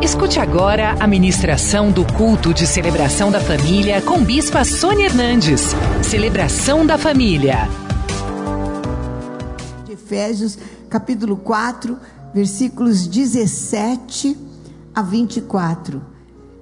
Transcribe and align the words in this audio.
Escute 0.00 0.38
agora 0.38 0.94
a 1.00 1.08
ministração 1.08 1.90
do 1.90 2.04
culto 2.14 2.54
de 2.54 2.68
celebração 2.68 3.32
da 3.32 3.40
família 3.40 4.00
com 4.00 4.22
Bispa 4.22 4.64
Sônia 4.64 5.06
Hernandes. 5.06 5.60
Celebração 6.04 6.86
da 6.86 6.96
família. 6.96 7.68
Efésios, 9.90 10.56
capítulo 10.88 11.36
4, 11.36 11.98
versículos 12.32 13.08
17 13.08 14.38
a 14.94 15.02
24. 15.02 16.00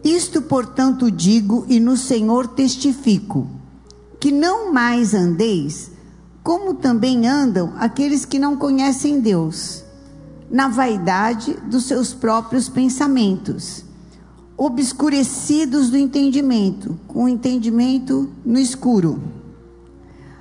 Isto, 0.02 0.40
portanto, 0.40 1.10
digo 1.10 1.66
e 1.68 1.78
no 1.78 1.94
Senhor 1.94 2.46
testifico, 2.46 3.46
que 4.18 4.32
não 4.32 4.72
mais 4.72 5.12
andeis 5.12 5.90
como 6.42 6.74
também 6.74 7.28
andam 7.28 7.74
aqueles 7.76 8.24
que 8.24 8.38
não 8.38 8.56
conhecem 8.56 9.20
Deus 9.20 9.84
na 10.50 10.68
vaidade 10.68 11.54
dos 11.68 11.84
seus 11.84 12.14
próprios 12.14 12.68
pensamentos, 12.68 13.84
obscurecidos 14.56 15.90
do 15.90 15.96
entendimento, 15.96 16.98
com 17.06 17.24
o 17.24 17.28
entendimento 17.28 18.30
no 18.44 18.58
escuro, 18.58 19.22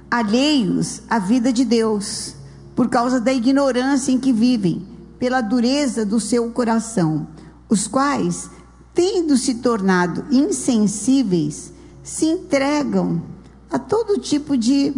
alheios 0.09 1.01
à 1.09 1.19
vida 1.19 1.51
de 1.51 1.65
Deus, 1.65 2.35
por 2.75 2.89
causa 2.89 3.19
da 3.19 3.33
ignorância 3.33 4.11
em 4.11 4.19
que 4.19 4.31
vivem, 4.31 4.85
pela 5.19 5.41
dureza 5.41 6.05
do 6.05 6.19
seu 6.19 6.49
coração, 6.51 7.27
os 7.69 7.87
quais, 7.87 8.49
tendo 8.93 9.35
se 9.37 9.55
tornado 9.55 10.25
insensíveis, 10.31 11.73
se 12.03 12.25
entregam 12.25 13.21
a 13.71 13.79
todo 13.79 14.19
tipo 14.19 14.55
de 14.55 14.93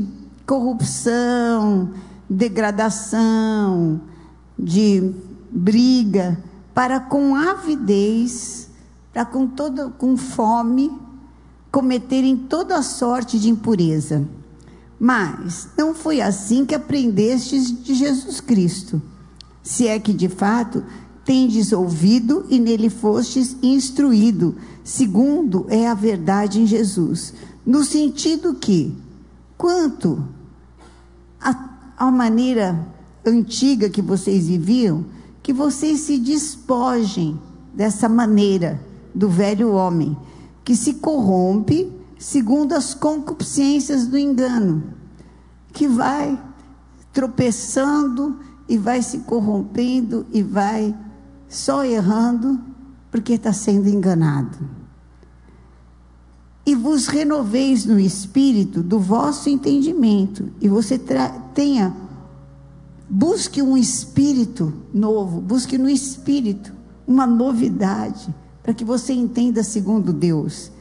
corrupção, 0.46 1.92
degradação, 2.30 4.02
de 4.58 5.14
briga, 5.52 6.42
para 6.74 7.00
com 7.00 7.36
avidez, 7.36 8.70
para 9.14 9.26
com 9.26 9.48
toda 9.48 9.90
com 9.90 10.16
fome, 10.16 10.92
cometerem 11.72 12.36
toda 12.38 12.82
sorte 12.82 13.40
de 13.40 13.50
impureza. 13.50 14.28
Mas 15.00 15.70
não 15.78 15.94
foi 15.94 16.22
assim 16.22 16.66
que 16.66 16.74
aprendestes 16.74 17.84
de 17.84 17.94
Jesus 17.94 18.42
Cristo. 18.42 19.02
Se 19.62 19.88
é 19.88 20.00
que 20.00 20.14
de 20.14 20.30
fato 20.30 20.84
tendes 21.24 21.72
ouvido 21.72 22.46
e 22.50 22.60
nele 22.60 22.90
fostes 22.90 23.58
instruído, 23.62 24.56
segundo 24.84 25.66
é 25.70 25.88
a 25.88 25.94
verdade 25.94 26.62
em 26.62 26.66
Jesus, 26.66 27.34
no 27.66 27.84
sentido 27.84 28.54
que, 28.54 28.96
quanto 29.58 30.24
à 31.98 32.10
maneira 32.10 32.88
antiga 33.30 33.90
que 33.90 34.02
vocês 34.02 34.48
viviam, 34.48 35.06
que 35.44 35.54
vocês 35.54 36.02
se 36.02 36.18
despojem 36.18 37.40
dessa 37.74 38.10
maneira 38.10 38.80
do 39.14 39.30
velho 39.30 39.72
homem, 39.72 40.18
que 40.64 40.76
se 40.76 40.96
corrompe 40.96 41.92
segundo 42.18 42.74
as 42.74 42.94
concupiscências 42.94 44.08
do 44.08 44.18
engano, 44.18 44.84
que 45.72 45.88
vai 45.88 46.38
tropeçando 47.14 48.40
e 48.68 48.78
vai 48.78 49.02
se 49.02 49.20
corrompendo 49.20 50.26
e 50.34 50.42
vai 50.42 50.96
só 51.48 51.86
errando 51.86 52.60
porque 53.10 53.34
está 53.34 53.54
sendo 53.54 53.88
enganado. 53.88 54.58
E 56.66 56.76
vos 56.76 57.08
renoveis 57.08 57.86
no 57.86 57.98
espírito 57.98 58.84
do 58.84 59.00
vosso 59.00 59.48
entendimento, 59.48 60.52
e 60.60 60.68
você 60.68 61.00
tenha 61.54 61.96
Busque 63.10 63.62
um 63.62 63.78
espírito 63.78 64.74
novo, 64.94 65.40
busque 65.40 65.78
no 65.78 65.90
espírito 65.90 66.74
uma 67.08 67.26
novidade, 67.26 68.34
para 68.62 68.74
que 68.74 68.84
você 68.84 69.14
entenda 69.14 69.64
segundo 69.64 70.12
Deus. 70.12 70.72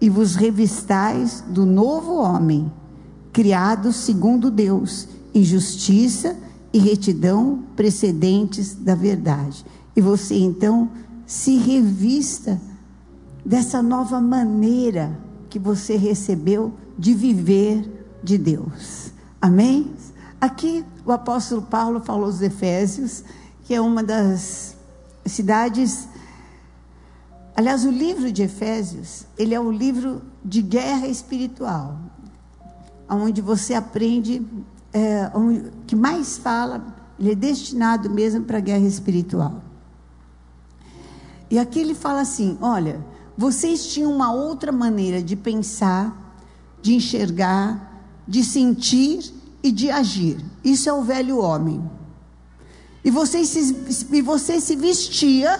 E 0.00 0.08
vos 0.08 0.36
revistais 0.36 1.42
do 1.48 1.66
novo 1.66 2.14
homem, 2.14 2.70
criado 3.32 3.92
segundo 3.92 4.50
Deus, 4.50 5.08
em 5.34 5.42
justiça 5.42 6.36
e 6.72 6.78
retidão 6.78 7.64
precedentes 7.74 8.74
da 8.74 8.94
verdade. 8.94 9.64
E 9.96 10.00
você 10.00 10.36
então 10.36 10.90
se 11.26 11.56
revista 11.56 12.60
dessa 13.44 13.82
nova 13.82 14.20
maneira 14.20 15.18
que 15.50 15.58
você 15.58 15.96
recebeu 15.96 16.72
de 16.98 17.14
viver 17.14 18.06
de 18.22 18.38
Deus. 18.38 19.12
Amém? 19.40 19.90
Aqui 20.44 20.84
o 21.06 21.10
apóstolo 21.10 21.62
Paulo 21.62 22.00
falou 22.00 22.26
aos 22.26 22.42
Efésios, 22.42 23.24
que 23.64 23.72
é 23.72 23.80
uma 23.80 24.02
das 24.02 24.76
cidades. 25.24 26.06
Aliás, 27.56 27.86
o 27.86 27.90
livro 27.90 28.30
de 28.30 28.42
Efésios, 28.42 29.24
ele 29.38 29.54
é 29.54 29.58
um 29.58 29.72
livro 29.72 30.20
de 30.44 30.60
guerra 30.60 31.08
espiritual, 31.08 31.96
onde 33.08 33.40
você 33.40 33.72
aprende, 33.72 34.46
é, 34.92 35.30
que 35.86 35.96
mais 35.96 36.36
fala, 36.36 36.94
ele 37.18 37.32
é 37.32 37.34
destinado 37.34 38.10
mesmo 38.10 38.44
para 38.44 38.58
a 38.58 38.60
guerra 38.60 38.86
espiritual. 38.86 39.62
E 41.50 41.58
aqui 41.58 41.78
ele 41.78 41.94
fala 41.94 42.20
assim: 42.20 42.58
olha, 42.60 43.02
vocês 43.34 43.86
tinham 43.86 44.12
uma 44.12 44.30
outra 44.30 44.70
maneira 44.70 45.22
de 45.22 45.36
pensar, 45.36 46.36
de 46.82 46.94
enxergar, 46.96 48.04
de 48.28 48.44
sentir 48.44 49.42
e 49.64 49.72
de 49.72 49.90
agir. 49.90 50.36
Isso 50.62 50.90
é 50.90 50.92
o 50.92 51.02
velho 51.02 51.38
homem. 51.38 51.82
E 53.02 53.10
você 53.10 53.42
se, 53.46 54.06
e 54.12 54.20
você 54.20 54.60
se 54.60 54.76
vestia 54.76 55.58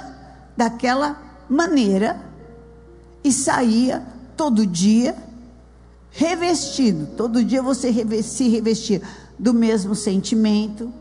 daquela 0.55 1.19
maneira 1.49 2.21
e 3.25 3.33
saía 3.33 4.07
todo 4.37 4.67
dia 4.67 5.17
revestido. 6.11 7.07
Todo 7.17 7.43
dia 7.43 7.63
você 7.63 7.91
se 8.23 8.49
revestia 8.49 9.01
do 9.39 9.55
mesmo 9.55 9.95
sentimento, 9.95 10.93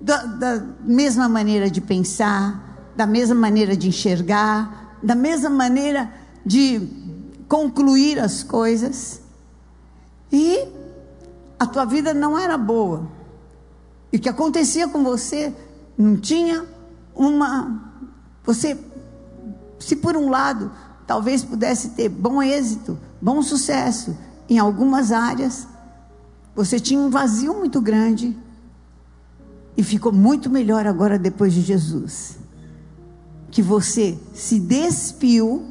da, 0.00 0.22
da 0.24 0.64
mesma 0.84 1.28
maneira 1.28 1.68
de 1.68 1.80
pensar, 1.80 2.92
da 2.94 3.08
mesma 3.08 3.34
maneira 3.34 3.76
de 3.76 3.88
enxergar, 3.88 4.98
da 5.02 5.16
mesma 5.16 5.50
maneira 5.50 6.12
de 6.46 6.80
concluir 7.48 8.20
as 8.20 8.44
coisas. 8.44 9.20
E 10.30 10.80
a 11.62 11.66
tua 11.66 11.84
vida 11.84 12.12
não 12.12 12.36
era 12.36 12.58
boa. 12.58 13.08
E 14.12 14.16
o 14.16 14.20
que 14.20 14.28
acontecia 14.28 14.88
com 14.88 15.04
você 15.04 15.54
não 15.96 16.16
tinha 16.16 16.66
uma. 17.14 17.80
Você, 18.42 18.76
se 19.78 19.94
por 19.94 20.16
um 20.16 20.28
lado, 20.28 20.72
talvez 21.06 21.44
pudesse 21.44 21.90
ter 21.90 22.08
bom 22.08 22.42
êxito, 22.42 22.98
bom 23.20 23.40
sucesso 23.42 24.16
em 24.50 24.58
algumas 24.58 25.12
áreas, 25.12 25.68
você 26.52 26.80
tinha 26.80 26.98
um 26.98 27.08
vazio 27.08 27.54
muito 27.54 27.80
grande 27.80 28.36
e 29.76 29.84
ficou 29.84 30.12
muito 30.12 30.50
melhor 30.50 30.84
agora 30.84 31.16
depois 31.16 31.52
de 31.52 31.60
Jesus. 31.60 32.38
Que 33.52 33.62
você 33.62 34.18
se 34.34 34.58
despiu, 34.58 35.64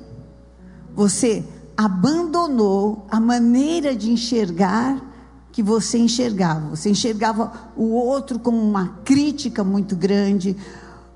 você 0.96 1.44
abandonou 1.76 3.06
a 3.12 3.20
maneira 3.20 3.94
de 3.94 4.10
enxergar 4.10 5.11
que 5.52 5.62
você 5.62 5.98
enxergava. 5.98 6.70
Você 6.70 6.90
enxergava 6.90 7.52
o 7.76 7.92
outro 7.94 8.40
como 8.40 8.58
uma 8.58 9.00
crítica 9.04 9.64
muito 9.64 9.96
grande. 9.96 10.56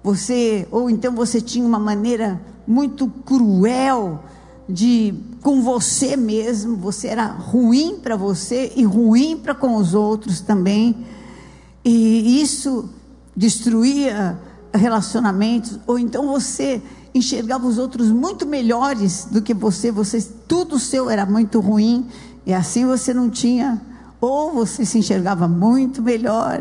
Você, 0.04 0.68
ou 0.72 0.90
então 0.90 1.16
você 1.16 1.40
tinha 1.42 1.66
uma 1.66 1.80
maneira 1.80 2.42
muito 2.68 3.08
cruel 3.26 4.24
de 4.68 5.14
com 5.42 5.62
você 5.62 6.18
mesmo, 6.18 6.76
você 6.76 7.08
era 7.08 7.28
ruim 7.28 8.00
para 8.02 8.16
você 8.16 8.74
e 8.76 8.84
ruim 8.84 9.38
para 9.38 9.54
com 9.54 9.76
os 9.76 9.94
outros 9.94 10.42
também. 10.42 11.06
E 11.84 12.42
isso 12.42 12.90
destruía 13.36 14.40
relacionamentos, 14.74 15.80
ou 15.86 16.00
então 16.00 16.28
você 16.28 16.82
enxergava 17.14 17.66
os 17.68 17.78
outros 17.78 18.12
muito 18.12 18.46
melhores 18.46 19.26
do 19.32 19.42
que 19.42 19.54
você, 19.54 19.92
você 19.92 20.22
tudo 20.48 20.78
seu 20.80 21.10
era 21.10 21.26
muito 21.26 21.60
ruim 21.60 22.08
e 22.46 22.54
assim 22.54 22.86
você 22.86 23.14
não 23.14 23.30
tinha 23.30 23.82
ou 24.26 24.52
você 24.52 24.84
se 24.86 24.98
enxergava 24.98 25.48
muito 25.48 26.02
melhor, 26.02 26.60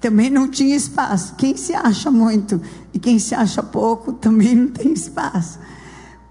também 0.00 0.28
não 0.28 0.48
tinha 0.48 0.76
espaço. 0.76 1.34
Quem 1.36 1.56
se 1.56 1.74
acha 1.74 2.10
muito 2.10 2.60
e 2.92 2.98
quem 2.98 3.18
se 3.18 3.34
acha 3.34 3.62
pouco 3.62 4.12
também 4.12 4.54
não 4.54 4.68
tem 4.68 4.92
espaço. 4.92 5.58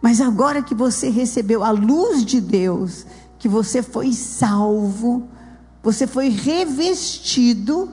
Mas 0.02 0.22
agora 0.22 0.62
que 0.62 0.76
você 0.76 1.10
recebeu 1.10 1.64
a 1.64 1.72
luz 1.72 2.24
de 2.24 2.40
Deus, 2.40 3.06
que 3.38 3.50
você 3.50 3.82
foi 3.82 4.14
salvo, 4.14 5.28
você 5.84 6.06
foi 6.06 6.30
revestido 6.30 7.90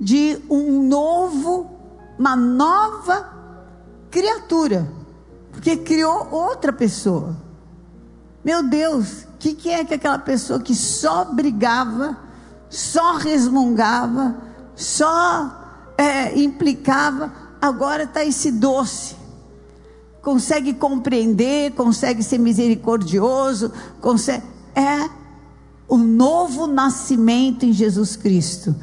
de 0.00 0.38
um 0.50 0.82
novo, 0.82 1.70
uma 2.18 2.36
nova 2.36 3.32
criatura, 4.10 4.90
porque 5.52 5.76
criou 5.76 6.28
outra 6.30 6.72
pessoa. 6.72 7.47
Meu 8.44 8.62
Deus, 8.62 9.24
o 9.24 9.38
que, 9.38 9.54
que 9.54 9.70
é 9.70 9.84
que 9.84 9.94
aquela 9.94 10.18
pessoa 10.18 10.60
que 10.60 10.74
só 10.74 11.24
brigava, 11.24 12.16
só 12.70 13.16
resmungava, 13.16 14.36
só 14.74 15.92
é, 15.96 16.38
implicava, 16.38 17.32
agora 17.60 18.04
está 18.04 18.24
esse 18.24 18.52
doce, 18.52 19.16
consegue 20.22 20.74
compreender, 20.74 21.72
consegue 21.72 22.22
ser 22.22 22.38
misericordioso, 22.38 23.72
consegue. 24.00 24.44
É 24.74 25.10
o 25.88 25.96
novo 25.96 26.66
nascimento 26.66 27.64
em 27.64 27.72
Jesus 27.72 28.14
Cristo. 28.14 28.76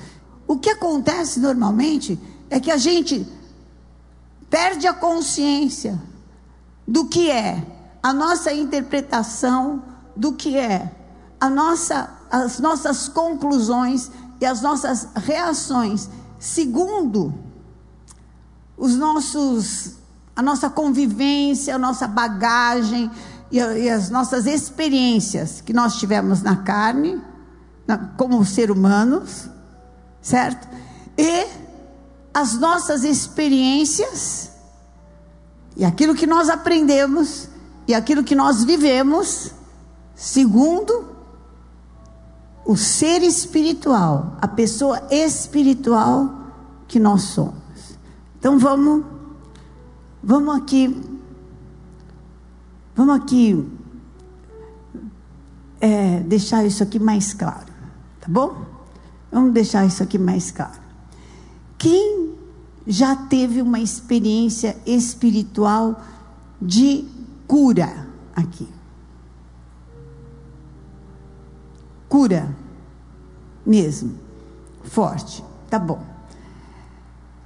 O 0.48 0.58
que 0.58 0.69
acontece 0.69 1.40
normalmente 1.40 2.19
é 2.50 2.60
que 2.60 2.72
a 2.72 2.78
gente 2.78 3.25
perde 4.50 4.88
a 4.88 4.94
consciência 4.94 6.01
do 6.88 7.06
que 7.06 7.30
é 7.30 7.75
a 8.06 8.13
nossa 8.13 8.54
interpretação 8.54 9.81
do 10.16 10.34
que 10.34 10.56
é 10.56 10.92
a 11.42 11.50
nossa, 11.50 12.07
as 12.30 12.60
nossas 12.60 13.10
conclusões 13.10 14.12
e 14.40 14.46
as 14.46 14.62
nossas 14.62 15.07
reações 15.16 16.07
segundo 16.38 17.34
os 18.78 18.96
nossos 18.96 19.94
a 20.36 20.42
nossa 20.44 20.69
convivência, 20.69 21.74
a 21.74 21.80
nossa 21.80 22.07
bagagem 22.07 23.10
e, 23.52 23.57
e 23.57 23.90
as 23.90 24.12
nossas 24.12 24.46
experiências 24.46 25.62
que 25.62 25.74
nós 25.74 25.96
tivemos 25.98 26.44
na 26.44 26.58
carne, 26.58 27.19
na, 27.88 27.98
como 27.98 28.46
ser 28.46 28.69
humanos, 28.69 29.50
certo? 30.22 30.68
E 31.18 31.48
as 32.31 32.54
nossas 32.60 33.04
experiências 33.04 34.51
e 35.75 35.84
aquilo 35.84 36.13
que 36.13 36.28
nós 36.28 36.50
aprendemos 36.50 37.55
e 37.88 37.94
aquilo 37.94 38.24
que 38.24 38.36
nós 38.36 38.64
vivemos, 38.64 39.52
segundo 40.16 41.16
o 42.66 42.76
ser 42.76 43.22
espiritual, 43.22 44.38
a 44.42 44.48
pessoa 44.48 45.02
espiritual 45.12 46.34
que 46.88 47.00
nós 47.00 47.22
somos. 47.24 47.54
Então 48.38 48.58
vamos 48.58 49.16
Vamos 50.28 50.56
aqui, 50.56 51.04
vamos 52.96 53.16
aqui 53.16 53.64
é, 55.80 56.22
deixar 56.22 56.66
isso 56.66 56.82
aqui 56.82 56.98
mais 56.98 57.32
claro, 57.32 57.68
tá 58.20 58.28
bom? 58.28 58.58
Vamos 59.32 59.54
deixar 59.54 59.86
isso 59.86 60.02
aqui 60.02 60.18
mais 60.18 60.50
claro. 60.50 60.82
Quem 61.78 62.34
já 62.88 63.16
teve 63.16 63.62
uma 63.62 63.80
experiência 63.80 64.76
espiritual 64.84 66.02
de 66.60 67.06
cura 67.48 68.08
aqui? 68.36 68.68
Cura 72.08 72.56
mesmo, 73.66 74.14
forte, 74.84 75.44
tá 75.70 75.80
bom. 75.80 76.02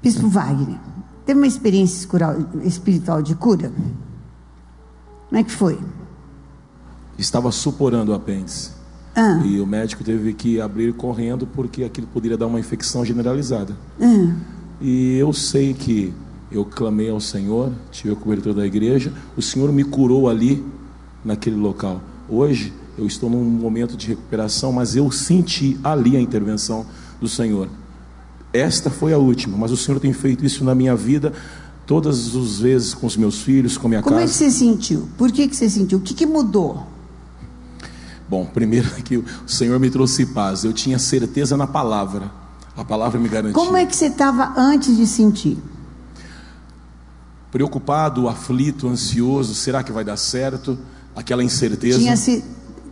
Bispo 0.02 0.28
Wagner. 0.28 0.80
Teve 1.26 1.40
uma 1.40 1.48
experiência 1.48 2.08
espiritual 2.64 3.22
de 3.22 3.36
cura? 3.36 3.72
Como 5.30 5.40
é 5.40 5.44
que 5.44 5.52
foi? 5.52 5.80
Estava 7.18 7.52
suporando 7.52 8.12
o 8.12 8.16
apêndice. 8.16 8.72
Ah. 9.16 9.42
E 9.46 9.60
o 9.60 9.66
médico 9.68 10.04
teve 10.04 10.34
que 10.34 10.62
abrir 10.62 10.94
correndo 10.94 11.46
porque 11.46 11.84
aquilo 11.84 12.08
poderia 12.08 12.38
dar 12.38 12.48
uma 12.48 12.60
infecção 12.60 13.04
generalizada. 13.04 13.76
Ah. 14.02 14.34
E 14.82 15.18
eu 15.18 15.34
sei 15.34 15.74
que 15.74 16.14
eu 16.52 16.66
clamei 16.66 17.10
ao 17.10 17.20
Senhor, 17.20 17.72
tive 17.92 18.14
a 18.14 18.16
cobertura 18.16 18.56
da 18.56 18.66
igreja, 18.66 19.14
o 19.38 19.42
Senhor 19.42 19.72
me 19.72 19.84
curou 19.84 20.30
ali, 20.30 20.64
naquele 21.24 21.56
local. 21.56 22.02
Hoje 22.28 22.74
eu 22.98 23.06
estou 23.06 23.30
num 23.30 23.44
momento 23.44 23.96
de 23.96 24.08
recuperação, 24.08 24.72
mas 24.72 24.96
eu 24.96 25.10
senti 25.12 25.80
ali 25.84 26.16
a 26.16 26.20
intervenção 26.20 26.86
do 27.20 27.28
Senhor. 27.28 27.70
Esta 28.52 28.90
foi 28.90 29.14
a 29.14 29.18
última, 29.18 29.58
mas 29.58 29.72
o 29.72 29.78
Senhor 29.78 30.00
tem 30.00 30.12
feito 30.12 30.46
isso 30.46 30.64
na 30.64 30.74
minha 30.74 30.96
vida 30.96 31.34
todas 31.86 32.36
as 32.36 32.60
vezes 32.60 32.94
com 32.94 33.08
os 33.08 33.18
meus 33.18 33.42
filhos, 33.42 33.78
com 33.78 33.88
a 33.88 33.90
minha 33.90 34.02
Como 34.02 34.16
casa. 34.16 34.28
Como 34.28 34.30
é 34.30 34.48
que 34.48 34.52
você 34.52 34.52
sentiu? 34.52 35.08
Por 35.18 35.32
que, 35.32 35.48
que 35.48 35.56
você 35.56 35.70
sentiu? 35.70 35.98
O 35.98 36.02
que, 36.02 36.14
que 36.14 36.26
mudou? 36.26 36.86
Bom, 38.28 38.46
primeiro 38.46 38.90
que 39.04 39.18
o 39.18 39.26
Senhor 39.48 39.80
me 39.80 39.90
trouxe 39.90 40.26
paz. 40.28 40.64
Eu 40.64 40.74
tinha 40.74 41.00
certeza 41.00 41.58
na 41.58 41.66
palavra. 41.66 42.32
A 42.78 42.84
palavra 42.84 43.20
me 43.20 43.28
garantia. 43.28 43.54
Como 43.54 43.76
é 43.76 43.86
que 43.86 43.96
você 43.96 44.06
estava 44.06 44.54
antes 44.56 44.96
de 44.96 45.06
sentir? 45.06 45.58
Preocupado, 47.52 48.28
aflito, 48.30 48.88
ansioso. 48.88 49.56
Será 49.56 49.84
que 49.84 49.92
vai 49.92 50.04
dar 50.04 50.18
certo? 50.18 50.78
Aquela 51.16 51.44
incerteza. 51.44 51.98
Tinha 51.98 52.16
se 52.16 52.44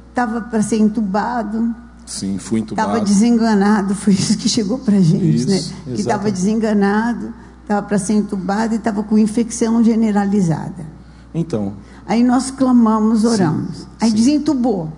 estava 0.09 0.41
para 0.41 0.61
ser 0.63 0.77
entubado. 0.77 1.75
Sim, 2.05 2.37
fui 2.39 2.61
entubado. 2.61 2.89
Estava 2.89 3.05
desenganado, 3.05 3.93
foi 3.95 4.13
isso 4.13 4.37
que 4.37 4.49
chegou 4.49 4.79
para 4.79 4.97
a 4.97 5.01
gente, 5.01 5.35
isso, 5.35 5.47
né? 5.47 5.61
Que 5.85 6.01
estava 6.01 6.31
desenganado, 6.31 7.33
estava 7.61 7.85
para 7.85 7.99
ser 7.99 8.13
entubado 8.13 8.73
e 8.73 8.77
estava 8.77 9.03
com 9.03 9.17
infecção 9.17 9.83
generalizada. 9.83 10.85
Então. 11.33 11.75
Aí 12.05 12.23
nós 12.23 12.49
clamamos, 12.49 13.25
oramos. 13.25 13.79
Sim, 13.79 13.87
Aí 14.01 14.09
sim. 14.09 14.15
desentubou. 14.15 14.91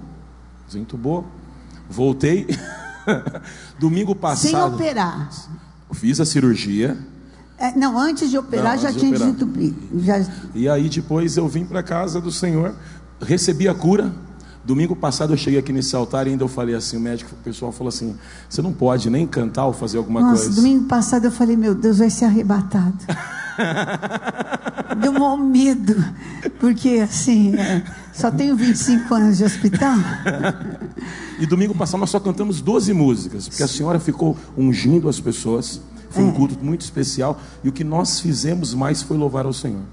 Desentubou. 0.68 1.26
Voltei. 1.90 2.48
Domingo 3.80 4.16
passado. 4.16 4.52
Sem 4.52 4.62
operar. 4.62 5.30
Fiz 5.92 6.20
a 6.20 6.26
cirurgia. 6.26 6.96
É, 7.60 7.78
não, 7.78 8.00
antes 8.00 8.30
de 8.30 8.38
operar 8.38 8.76
não, 8.76 8.82
já 8.82 8.94
tinha 8.94 9.12
desentupido. 9.12 9.76
Já... 10.00 10.26
E 10.56 10.70
aí 10.70 10.88
depois 10.88 11.36
eu 11.38 11.48
vim 11.48 11.66
para 11.66 11.84
casa 11.84 12.22
do 12.22 12.32
Senhor, 12.32 12.74
recebi 13.22 13.68
a 13.68 13.74
cura 13.74 14.14
Domingo 14.70 14.96
passado 14.96 15.34
eu 15.34 15.38
cheguei 15.38 15.60
aqui 15.60 15.74
nesse 15.74 15.96
altar 15.96 16.28
e 16.28 16.30
ainda 16.30 16.44
eu 16.44 16.48
falei 16.48 16.76
assim, 16.76 16.96
o 16.96 17.00
médico, 17.00 17.32
o 17.34 17.44
pessoal 17.44 17.72
falou 17.72 17.90
assim, 17.90 18.16
você 18.48 18.62
não 18.62 18.72
pode 18.72 19.10
nem 19.10 19.26
cantar 19.26 19.66
ou 19.66 19.74
fazer 19.74 19.98
alguma 19.98 20.22
Nossa, 20.22 20.44
coisa. 20.44 20.62
domingo 20.62 20.86
passado 20.86 21.26
eu 21.26 21.32
falei, 21.32 21.56
meu 21.56 21.74
Deus, 21.74 21.98
vai 21.98 22.10
ser 22.12 22.26
arrebatado. 22.26 22.94
Deu 25.02 25.12
um 25.14 25.38
medo, 25.38 25.96
porque 26.60 27.00
assim, 27.02 27.56
é, 27.56 27.84
só 28.14 28.30
tenho 28.30 28.56
25 28.56 29.12
anos 29.16 29.38
de 29.38 29.44
hospital. 29.44 29.96
e 31.40 31.48
domingo 31.48 31.74
passado 31.74 32.00
nós 32.02 32.12
só 32.12 32.20
cantamos 32.20 32.62
12 32.62 32.94
músicas, 32.94 33.48
porque 33.48 33.64
a 33.64 33.68
senhora 33.68 34.00
ficou 34.00 34.38
ungindo 34.56 35.10
as 35.10 35.20
pessoas. 35.20 35.82
Foi 36.10 36.24
um 36.24 36.30
é. 36.30 36.34
culto 36.34 36.58
muito 36.64 36.82
especial. 36.82 37.40
E 37.64 37.70
o 37.70 37.72
que 37.72 37.84
nós 37.84 38.20
fizemos 38.20 38.74
mais 38.74 39.02
foi 39.02 39.18
louvar 39.18 39.46
ao 39.46 39.54
Senhor. 39.54 39.84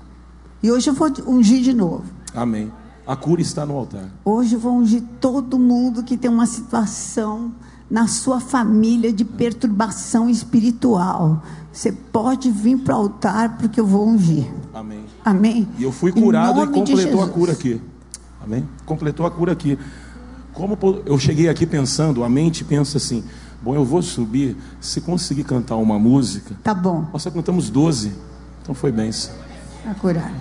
E 0.62 0.70
hoje 0.70 0.88
eu 0.88 0.94
vou 0.94 1.10
ungir 1.26 1.62
de 1.62 1.72
novo. 1.72 2.04
Amém. 2.34 2.72
A 3.06 3.14
cura 3.14 3.40
está 3.40 3.64
no 3.64 3.76
altar. 3.76 4.10
Hoje 4.24 4.54
eu 4.54 4.58
vou 4.58 4.76
ungir 4.76 5.02
todo 5.20 5.58
mundo 5.58 6.02
que 6.02 6.16
tem 6.16 6.30
uma 6.30 6.46
situação 6.46 7.52
na 7.88 8.08
sua 8.08 8.40
família 8.40 9.12
de 9.12 9.24
perturbação 9.24 10.28
espiritual. 10.28 11.42
Você 11.72 11.92
pode 11.92 12.50
vir 12.50 12.78
para 12.78 12.96
o 12.96 12.98
altar 13.02 13.58
porque 13.58 13.78
eu 13.78 13.86
vou 13.86 14.08
ungir. 14.08 14.46
Amém. 14.74 15.04
Amém. 15.24 15.68
E 15.78 15.84
eu 15.84 15.92
fui 15.92 16.10
curado 16.10 16.62
e 16.62 16.66
completou 16.66 17.22
a 17.22 17.28
cura 17.28 17.52
aqui. 17.52 17.80
Amém. 18.42 18.68
Completou 18.84 19.24
a 19.24 19.30
cura 19.30 19.52
aqui. 19.52 19.78
Como 20.52 20.78
eu 21.04 21.18
cheguei 21.18 21.48
aqui 21.48 21.66
pensando, 21.66 22.24
a 22.24 22.28
mente 22.28 22.64
pensa 22.64 22.96
assim: 22.96 23.22
bom, 23.62 23.74
eu 23.74 23.84
vou 23.84 24.02
subir. 24.02 24.56
Se 24.80 25.00
conseguir 25.00 25.44
cantar 25.44 25.76
uma 25.76 25.98
música, 25.98 26.54
tá 26.62 26.74
bom. 26.74 27.06
Nós 27.12 27.22
só 27.22 27.30
cantamos 27.30 27.70
12. 27.70 28.12
Então 28.62 28.74
foi 28.74 28.90
bem. 28.92 29.10
A 29.88 29.94
curar. 29.94 30.32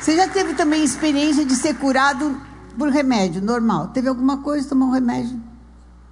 Você 0.00 0.16
já 0.16 0.26
teve 0.26 0.54
também 0.54 0.82
experiência 0.82 1.44
de 1.44 1.54
ser 1.54 1.74
curado 1.74 2.40
por 2.76 2.88
remédio 2.88 3.42
normal? 3.42 3.88
Teve 3.88 4.08
alguma 4.08 4.38
coisa, 4.38 4.68
tomou 4.68 4.88
um 4.88 4.92
remédio 4.92 5.38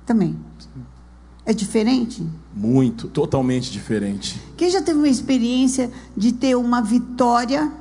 também? 0.04 0.38
É 1.44 1.54
diferente? 1.54 2.26
Muito, 2.54 3.08
totalmente 3.08 3.72
diferente. 3.72 4.38
Quem 4.56 4.70
já 4.70 4.82
teve 4.82 4.98
uma 4.98 5.08
experiência 5.08 5.90
de 6.14 6.32
ter 6.32 6.54
uma 6.54 6.82
vitória 6.82 7.72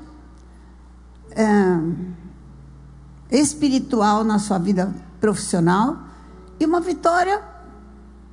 espiritual 3.32 4.24
na 4.24 4.40
sua 4.40 4.58
vida 4.58 4.94
profissional 5.20 5.98
e 6.60 6.66
uma 6.66 6.80
vitória 6.80 7.42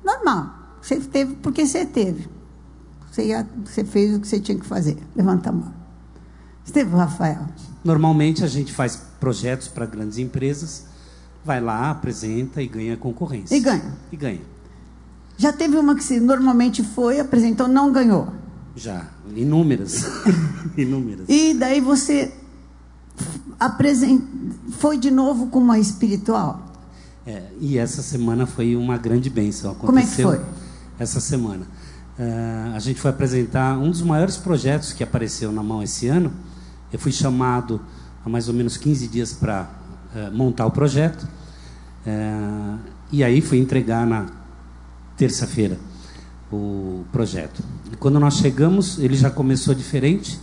normal? 0.03 0.53
Você 0.81 0.99
teve 0.99 1.35
porque 1.35 1.65
você 1.65 1.85
teve. 1.85 2.29
Você, 3.11 3.27
ia, 3.27 3.47
você 3.63 3.83
fez 3.83 4.15
o 4.15 4.19
que 4.19 4.27
você 4.27 4.39
tinha 4.39 4.57
que 4.57 4.65
fazer. 4.65 4.97
Levanta 5.15 5.49
a 5.49 5.53
mão. 5.53 5.73
Esteve, 6.65 6.95
Rafael. 6.95 7.47
Normalmente 7.83 8.43
a 8.43 8.47
gente 8.47 8.73
faz 8.73 9.01
projetos 9.19 9.67
para 9.67 9.85
grandes 9.85 10.17
empresas, 10.17 10.85
vai 11.43 11.61
lá, 11.61 11.91
apresenta 11.91 12.61
e 12.61 12.67
ganha 12.67 12.97
concorrência. 12.97 13.55
E 13.55 13.59
ganha. 13.59 13.93
E 14.11 14.17
ganha. 14.17 14.41
Já 15.37 15.53
teve 15.53 15.77
uma 15.77 15.95
que 15.95 16.03
se 16.03 16.19
normalmente 16.19 16.83
foi, 16.83 17.19
apresentou, 17.19 17.67
não 17.67 17.91
ganhou? 17.91 18.33
Já, 18.75 19.07
inúmeras. 19.35 20.05
inúmeras. 20.77 21.25
E 21.29 21.53
daí 21.53 21.79
você 21.79 22.33
apresent... 23.59 24.21
foi 24.71 24.97
de 24.97 25.11
novo 25.11 25.47
com 25.47 25.59
uma 25.59 25.79
espiritual? 25.79 26.73
É, 27.25 27.43
e 27.59 27.77
essa 27.77 28.01
semana 28.01 28.45
foi 28.45 28.75
uma 28.75 28.97
grande 28.97 29.29
bênção. 29.29 29.71
Aconteceu 29.71 30.25
Como 30.25 30.35
é 30.35 30.39
que 30.39 30.45
foi? 30.45 30.55
Essa 30.99 31.19
semana. 31.19 31.65
Uh, 32.17 32.75
a 32.75 32.79
gente 32.79 33.01
foi 33.01 33.11
apresentar 33.11 33.77
um 33.77 33.89
dos 33.89 34.01
maiores 34.01 34.37
projetos 34.37 34.93
que 34.93 35.03
apareceu 35.03 35.51
na 35.51 35.63
mão 35.63 35.81
esse 35.83 36.07
ano. 36.07 36.31
Eu 36.93 36.99
fui 36.99 37.11
chamado 37.11 37.81
há 38.23 38.29
mais 38.29 38.47
ou 38.47 38.53
menos 38.53 38.77
15 38.77 39.07
dias 39.07 39.33
para 39.33 39.69
uh, 40.15 40.35
montar 40.35 40.65
o 40.65 40.71
projeto. 40.71 41.23
Uh, 42.05 42.79
e 43.11 43.23
aí 43.23 43.41
fui 43.41 43.57
entregar 43.57 44.05
na 44.05 44.27
terça-feira 45.17 45.77
o 46.51 47.03
projeto. 47.11 47.63
E 47.91 47.95
quando 47.97 48.19
nós 48.19 48.35
chegamos, 48.35 48.99
ele 48.99 49.15
já 49.15 49.29
começou 49.29 49.73
diferente, 49.73 50.39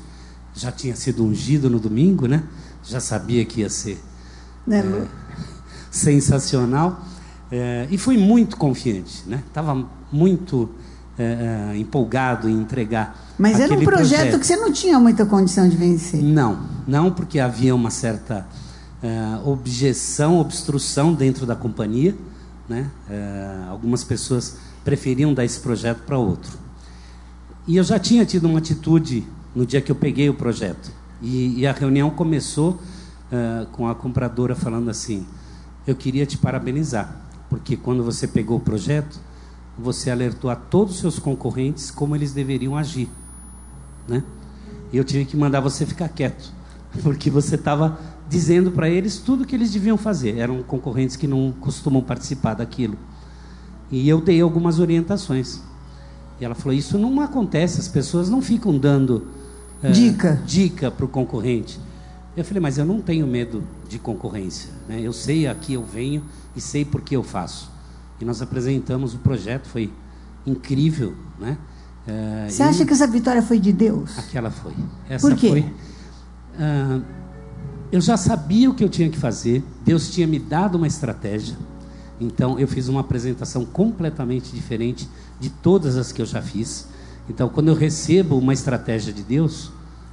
já 0.55 0.71
tinha 0.71 0.95
sido 0.97 1.25
ungido 1.25 1.71
no 1.71 1.79
domingo, 1.79 2.27
né? 2.27 2.43
Já 2.83 3.01
sabia 3.01 3.45
que 3.45 3.61
ia 3.61 3.71
ser 3.71 4.03
né, 4.67 4.81
é, 4.81 5.07
sensacional. 5.91 7.01
É, 7.51 7.87
e 7.91 7.99
fui 7.99 8.17
muito 8.17 8.57
confiante, 8.57 9.25
né? 9.27 9.43
Estava 9.47 9.87
muito 10.11 10.71
é, 11.19 11.73
é, 11.73 11.77
empolgado 11.77 12.49
em 12.49 12.55
entregar. 12.55 13.35
Mas 13.39 13.61
era 13.61 13.75
um 13.75 13.85
projeto, 13.85 14.09
projeto, 14.09 14.39
que 14.39 14.47
você 14.47 14.57
não 14.57 14.73
tinha 14.73 14.99
muita 14.99 15.27
condição 15.27 15.69
de 15.69 15.77
vencer. 15.77 16.23
Não, 16.23 16.61
não 16.87 17.11
porque 17.11 17.39
havia 17.39 17.75
uma 17.75 17.91
certa 17.91 18.47
é, 19.03 19.39
objeção, 19.45 20.39
obstrução 20.39 21.13
dentro 21.13 21.45
da 21.45 21.55
companhia. 21.55 22.15
Né? 22.69 22.91
É, 23.11 23.69
algumas 23.69 24.03
pessoas 24.03 24.57
preferiam 24.85 25.35
dar 25.35 25.45
esse 25.45 25.61
projeto 25.61 26.03
para 26.07 26.17
outro. 26.17 26.59
E 27.67 27.77
eu 27.77 27.85
já 27.85 27.99
tinha 27.99 28.25
tido 28.25 28.47
uma 28.49 28.59
atitude 28.59 29.27
no 29.55 29.67
dia 29.67 29.81
que 29.81 29.93
eu 29.93 29.97
peguei 29.97 30.29
o 30.29 30.35
projeto. 30.35 30.91
E, 31.23 31.61
e 31.61 31.67
a 31.67 31.73
reunião 31.73 32.11
começou 32.11 32.73
uh, 32.73 33.67
com 33.71 33.89
a 33.89 33.95
compradora 33.95 34.55
falando 34.57 34.91
assim: 34.91 35.25
Eu 35.87 35.95
queria 35.95 36.27
te 36.27 36.37
parabenizar, 36.37 37.17
porque 37.49 37.77
quando 37.77 38.03
você 38.03 38.27
pegou 38.27 38.57
o 38.59 38.61
projeto, 38.61 39.21
você 39.79 40.11
alertou 40.11 40.51
a 40.51 40.57
todos 40.57 40.95
os 40.95 41.01
seus 41.01 41.19
concorrentes 41.19 41.91
como 41.91 42.17
eles 42.17 42.33
deveriam 42.33 42.77
agir. 42.77 43.09
Né? 44.09 44.23
E 44.93 44.97
eu 44.97 45.05
tive 45.05 45.25
que 45.25 45.37
mandar 45.37 45.61
você 45.61 45.87
ficar 45.87 46.09
quieto, 46.09 46.53
porque 47.03 47.31
você 47.31 47.55
estava 47.55 47.99
dizendo 48.29 48.73
para 48.73 48.89
eles 48.89 49.19
tudo 49.19 49.45
o 49.45 49.47
que 49.47 49.55
eles 49.55 49.71
deviam 49.71 49.97
fazer. 49.97 50.39
Eram 50.39 50.63
concorrentes 50.63 51.15
que 51.15 51.29
não 51.29 51.53
costumam 51.53 52.03
participar 52.03 52.55
daquilo. 52.55 52.99
E 53.91 54.09
eu 54.09 54.21
dei 54.21 54.41
algumas 54.41 54.81
orientações. 54.81 55.61
E 56.41 56.45
ela 56.45 56.57
falou: 56.57 56.77
Isso 56.77 56.99
não 56.99 57.21
acontece, 57.21 57.79
as 57.79 57.87
pessoas 57.87 58.29
não 58.29 58.43
ficam 58.43 58.77
dando 58.77 59.29
é, 59.83 59.91
dica 59.91 60.41
dica 60.47 60.91
para 60.91 61.05
o 61.05 61.09
concorrente. 61.09 61.79
Eu 62.37 62.45
falei: 62.45 62.61
Mas 62.61 62.79
eu 62.79 62.85
não 62.85 63.01
tenho 63.01 63.27
medo 63.27 63.65
de 63.89 63.99
concorrência. 63.99 64.71
Né? 64.89 65.01
Eu 65.03 65.13
sei 65.13 65.47
aqui 65.47 65.75
eu 65.75 65.85
venho 65.85 66.25
e 66.57 66.61
sei 66.61 66.85
por 66.85 67.01
que 67.03 67.17
eu 67.17 67.23
faço. 67.23 67.71
E 68.21 68.25
nós 68.25 68.41
apresentamos 68.41 69.15
o 69.15 69.19
projeto, 69.19 69.67
foi 69.67 69.93
incrível, 70.47 71.15
né? 71.39 71.59
É, 72.07 72.47
Você 72.49 72.63
acha 72.63 72.85
que 72.85 72.93
essa 72.93 73.07
vitória 73.07 73.43
foi 73.43 73.59
de 73.59 73.73
Deus? 73.73 74.19
Aquela 74.19 74.51
foi. 74.51 74.75
Essa 75.09 75.29
Por 75.29 75.37
quê? 75.37 75.49
Foi, 75.49 75.61
uh, 75.61 77.05
eu 77.93 78.01
já 78.01 78.17
sabia 78.17 78.71
o 78.71 78.75
que 78.75 78.83
eu 78.83 78.89
tinha 78.89 79.09
que 79.09 79.19
fazer. 79.19 79.63
Deus 79.85 80.11
tinha 80.11 80.27
me 80.27 80.39
dado 80.39 80.77
uma 80.77 80.87
estratégia. 80.87 81.57
Então 82.21 82.59
eu 82.59 82.67
fiz 82.67 82.89
uma 82.89 83.01
apresentação 83.01 83.65
completamente 83.65 84.55
diferente 84.55 85.09
de 85.39 85.51
todas 85.51 85.97
as 85.97 86.13
que 86.13 86.23
eu 86.23 86.27
já 86.27 86.41
fiz. 86.41 86.89
Então 87.33 87.49
quando 87.49 87.69
eu 87.69 87.75
recebo 87.75 88.37
uma 88.37 88.53
estratégia 88.53 89.13
de 89.13 89.23
Deus, 89.23 89.73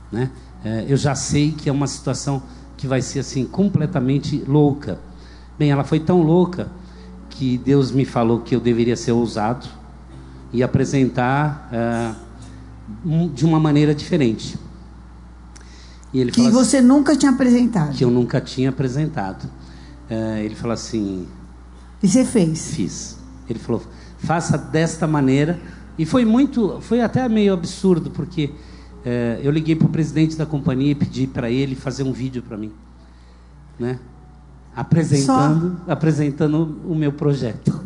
né, 0.10 0.32
é, 0.64 0.86
eu 0.88 0.96
já 0.96 1.14
sei 1.16 1.52
que 1.52 1.68
é 1.68 1.72
uma 1.72 1.88
situação 1.88 2.42
que 2.78 2.88
vai 2.88 3.02
ser 3.02 3.20
assim 3.20 3.46
completamente 3.46 4.42
louca. 4.48 5.00
Bem, 5.58 5.70
ela 5.70 5.84
foi 5.84 6.00
tão 6.00 6.22
louca 6.22 6.70
que 7.30 7.58
Deus 7.58 7.92
me 7.92 8.06
falou 8.06 8.40
que 8.40 8.56
eu 8.56 8.60
deveria 8.62 8.96
ser 8.96 9.12
ousado 9.12 9.68
e 10.54 10.64
apresentar 10.64 11.70
uh, 11.74 13.30
de 13.30 13.46
uma 13.46 13.60
maneira 13.60 13.94
diferente. 13.94 14.58
E 16.14 16.22
ele 16.22 16.32
que 16.32 16.50
você 16.50 16.78
assim, 16.78 16.88
nunca 16.88 17.16
tinha 17.18 17.32
apresentado. 17.32 17.96
Que 17.96 18.04
eu 18.04 18.10
nunca 18.10 18.40
tinha 18.40 18.70
apresentado. 18.70 19.44
Uh, 20.10 20.38
ele 20.38 20.56
falou 20.56 20.74
assim. 20.74 21.28
E 22.02 22.08
você 22.08 22.24
fez? 22.24 22.74
Fiz. 22.74 23.18
Ele 23.50 23.60
falou: 23.60 23.84
faça 24.18 24.58
desta 24.58 25.06
maneira. 25.06 25.60
E 26.00 26.06
foi 26.06 26.24
muito, 26.24 26.80
foi 26.80 27.02
até 27.02 27.28
meio 27.28 27.54
absurdo 27.54 28.10
porque 28.10 28.46
uh, 28.46 29.42
eu 29.44 29.52
liguei 29.52 29.76
para 29.76 29.86
o 29.86 29.90
presidente 29.90 30.38
da 30.38 30.46
companhia 30.46 30.94
e 30.94 30.96
pedi 30.96 31.28
para 31.28 31.52
ele 31.52 31.76
fazer 31.76 32.04
um 32.04 32.14
vídeo 32.14 32.42
para 32.42 32.56
mim, 32.56 32.72
né? 33.78 34.00
apresentando, 34.74 35.78
Só? 35.86 35.92
apresentando 35.92 36.80
o 36.86 36.96
meu 36.96 37.12
projeto. 37.12 37.84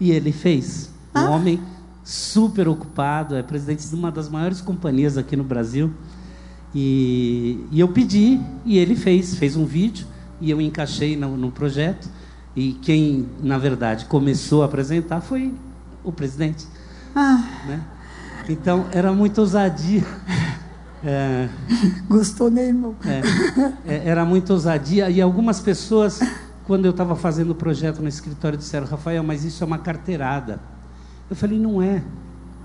E 0.00 0.10
ele 0.10 0.32
fez. 0.32 0.90
Um 1.14 1.18
ah. 1.20 1.30
homem 1.30 1.60
super 2.02 2.66
ocupado, 2.66 3.36
é 3.36 3.42
presidente 3.42 3.88
de 3.88 3.94
uma 3.94 4.10
das 4.10 4.28
maiores 4.28 4.60
companhias 4.60 5.16
aqui 5.16 5.36
no 5.36 5.44
Brasil. 5.44 5.92
E, 6.74 7.64
e 7.70 7.78
eu 7.78 7.86
pedi 7.86 8.40
e 8.64 8.78
ele 8.78 8.96
fez, 8.96 9.36
fez 9.36 9.54
um 9.54 9.64
vídeo 9.64 10.08
e 10.40 10.50
eu 10.50 10.60
encaixei 10.60 11.16
no, 11.16 11.36
no 11.36 11.52
projeto. 11.52 12.08
E 12.56 12.72
quem, 12.72 13.28
na 13.40 13.58
verdade, 13.58 14.06
começou 14.06 14.62
a 14.62 14.66
apresentar 14.66 15.20
foi 15.20 15.54
o 16.02 16.10
presidente. 16.10 16.66
Ah. 17.16 17.42
Né? 17.66 17.80
Então, 18.48 18.86
era 18.92 19.12
muita 19.12 19.40
ousadia. 19.40 20.04
É, 21.08 21.48
Gostou, 22.08 22.50
né, 22.50 22.66
irmão? 22.66 22.96
É, 23.04 23.94
é, 23.94 24.08
era 24.08 24.24
muita 24.24 24.54
ousadia. 24.54 25.08
E 25.08 25.20
algumas 25.20 25.60
pessoas, 25.60 26.18
quando 26.66 26.84
eu 26.86 26.90
estava 26.90 27.14
fazendo 27.14 27.50
o 27.50 27.54
projeto 27.54 28.02
no 28.02 28.08
escritório, 28.08 28.58
disseram: 28.58 28.88
Rafael, 28.88 29.22
mas 29.22 29.44
isso 29.44 29.62
é 29.62 29.66
uma 29.66 29.78
carteirada. 29.78 30.58
Eu 31.30 31.36
falei: 31.36 31.60
não 31.60 31.80
é. 31.80 32.02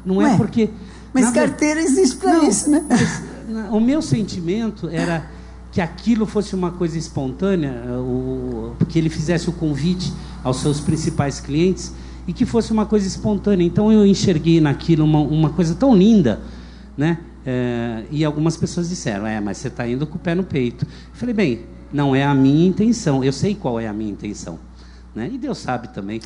Não 0.04 0.20
é 0.20 0.26
Ué, 0.26 0.34
é 0.34 0.38
porque. 0.38 0.70
Mas 1.14 1.30
carteira 1.30 1.82
existe 1.82 2.18
para 2.18 2.40
isso, 2.46 2.72
né? 2.72 2.84
Mas, 2.90 3.22
o 3.70 3.80
meu 3.80 4.02
sentimento 4.02 4.90
era 4.90 5.30
que 5.72 5.80
aquilo 5.82 6.26
fosse 6.26 6.56
uma 6.56 6.72
coisa 6.72 6.98
espontânea, 6.98 7.84
o, 8.00 8.76
que 8.90 8.98
ele 8.98 9.10
fizesse 9.10 9.50
o 9.50 9.54
convite 9.54 10.12
aos 10.44 10.62
seus 10.62 10.80
principais 10.80 11.40
clientes 11.40 11.94
e 12.28 12.34
que 12.34 12.46
fosse 12.46 12.72
uma 12.72 12.86
coisa 12.86 13.08
espontânea. 13.08 13.66
Então 13.66 13.92
eu 13.92 14.06
enxerguei 14.06 14.60
naquilo 14.62 15.04
uma, 15.04 15.20
uma 15.20 15.50
coisa 15.50 15.76
tão 15.76 15.96
linda, 15.96 16.40
né? 16.98 17.18
É, 17.46 18.04
e 18.12 18.24
algumas 18.24 18.56
pessoas 18.56 18.90
disseram: 18.90 19.26
É, 19.26 19.40
mas 19.42 19.58
você 19.58 19.68
está 19.68 19.88
indo 19.88 20.06
com 20.06 20.16
o 20.16 20.20
pé 20.20 20.36
no 20.36 20.44
peito. 20.44 20.86
Eu 20.86 21.16
falei: 21.16 21.34
Bem, 21.34 21.66
não 21.92 22.16
é 22.16 22.24
a 22.24 22.34
minha 22.34 22.68
intenção. 22.68 23.24
Eu 23.24 23.34
sei 23.34 23.56
qual 23.56 23.80
é 23.80 23.88
a 23.88 23.94
minha 23.94 24.12
intenção. 24.12 24.60
Né? 25.16 25.30
E 25.34 25.38
Deus 25.38 25.58
sabe 25.58 25.90
também. 25.90 26.22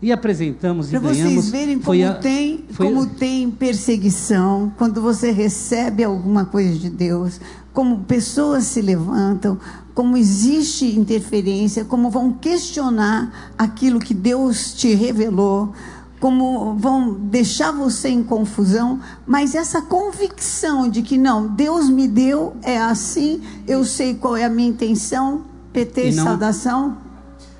E 0.00 0.12
apresentamos 0.12 0.88
pra 0.88 0.98
e 0.98 1.02
ganhamos. 1.02 1.22
Para 1.22 1.42
vocês 1.42 1.50
verem 1.50 1.78
como, 1.78 2.06
a, 2.06 2.14
tem, 2.14 2.64
como 2.76 3.06
tem 3.06 3.50
perseguição, 3.50 4.72
quando 4.78 5.02
você 5.02 5.30
recebe 5.30 6.04
alguma 6.04 6.44
coisa 6.44 6.78
de 6.78 6.88
Deus, 6.88 7.40
como 7.72 8.00
pessoas 8.00 8.64
se 8.64 8.80
levantam, 8.80 9.58
como 9.94 10.16
existe 10.16 10.86
interferência, 10.96 11.84
como 11.84 12.10
vão 12.10 12.32
questionar 12.32 13.52
aquilo 13.58 13.98
que 13.98 14.14
Deus 14.14 14.72
te 14.74 14.94
revelou 14.94 15.72
como 16.20 16.74
vão 16.74 17.14
deixar 17.14 17.70
você 17.70 18.08
em 18.08 18.22
confusão, 18.22 19.00
mas 19.26 19.54
essa 19.54 19.80
convicção 19.80 20.88
de 20.88 21.02
que 21.02 21.16
não, 21.16 21.46
Deus 21.46 21.88
me 21.88 22.08
deu, 22.08 22.56
é 22.62 22.78
assim, 22.78 23.40
eu 23.66 23.84
sei 23.84 24.14
qual 24.14 24.36
é 24.36 24.44
a 24.44 24.48
minha 24.48 24.68
intenção, 24.68 25.42
PT, 25.72 26.12
não, 26.12 26.24
saudação. 26.24 26.96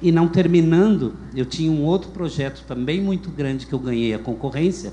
E 0.01 0.13
não 0.13 0.29
terminando, 0.29 1.15
eu 1.35 1.45
tinha 1.45 1.71
um 1.71 1.83
outro 1.83 2.11
projeto 2.11 2.65
também 2.67 3.01
muito 3.01 3.31
grande 3.31 3.67
que 3.67 3.73
eu 3.73 3.79
ganhei 3.79 4.15
a 4.15 4.19
concorrência, 4.19 4.93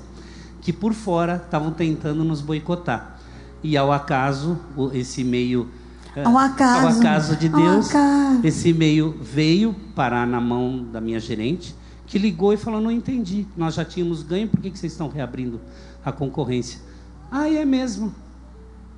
que 0.60 0.72
por 0.72 0.92
fora 0.92 1.40
estavam 1.44 1.70
tentando 1.70 2.24
nos 2.24 2.40
boicotar. 2.40 3.20
E 3.62 3.76
ao 3.76 3.92
acaso, 3.92 4.58
esse 4.92 5.22
meio 5.22 5.68
ao 6.24 6.38
acaso, 6.38 6.86
ao 6.86 6.88
acaso 6.88 7.36
de 7.36 7.48
Deus, 7.48 7.90
acaso. 7.90 8.40
esse 8.42 8.72
meio 8.72 9.16
veio 9.20 9.74
parar 9.94 10.26
na 10.26 10.40
mão 10.40 10.84
da 10.90 11.00
minha 11.00 11.20
gerente 11.20 11.74
que 12.06 12.18
ligou 12.18 12.52
e 12.52 12.56
falou: 12.56 12.80
Não 12.80 12.90
entendi, 12.90 13.46
nós 13.56 13.74
já 13.74 13.84
tínhamos 13.84 14.22
ganho, 14.22 14.48
por 14.48 14.60
que, 14.60 14.70
que 14.70 14.78
vocês 14.78 14.92
estão 14.92 15.08
reabrindo 15.08 15.60
a 16.04 16.12
concorrência? 16.12 16.80
Ah, 17.30 17.50
é 17.50 17.64
mesmo. 17.64 18.14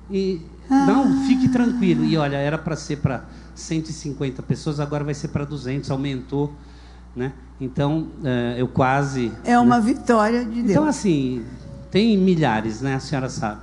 E 0.09 0.41
ah. 0.69 0.85
não, 0.85 1.25
fique 1.25 1.49
tranquilo. 1.49 2.05
E 2.05 2.15
olha, 2.15 2.37
era 2.37 2.57
para 2.57 2.75
ser 2.75 2.97
para 2.97 3.25
150 3.59 4.41
pessoas, 4.43 4.79
agora 4.79 5.03
vai 5.03 5.13
ser 5.13 5.27
para 5.29 5.45
200, 5.45 5.91
aumentou. 5.91 6.53
Né? 7.15 7.33
Então, 7.59 8.07
uh, 8.21 8.57
eu 8.57 8.67
quase. 8.67 9.31
É 9.43 9.57
uma 9.59 9.79
né? 9.79 9.93
vitória 9.93 10.45
de 10.45 10.61
Deus. 10.61 10.69
Então, 10.69 10.85
assim, 10.85 11.43
tem 11.91 12.17
milhares, 12.17 12.81
né? 12.81 12.95
A 12.95 12.99
senhora 12.99 13.29
sabe. 13.29 13.61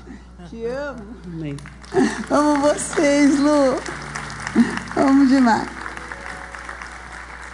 Te 0.49 0.65
amo. 0.65 1.00
Amém. 1.26 1.57
Amo 2.31 2.61
vocês, 2.61 3.38
Lu. 3.38 3.76
Amo 4.97 5.26
demais. 5.26 5.69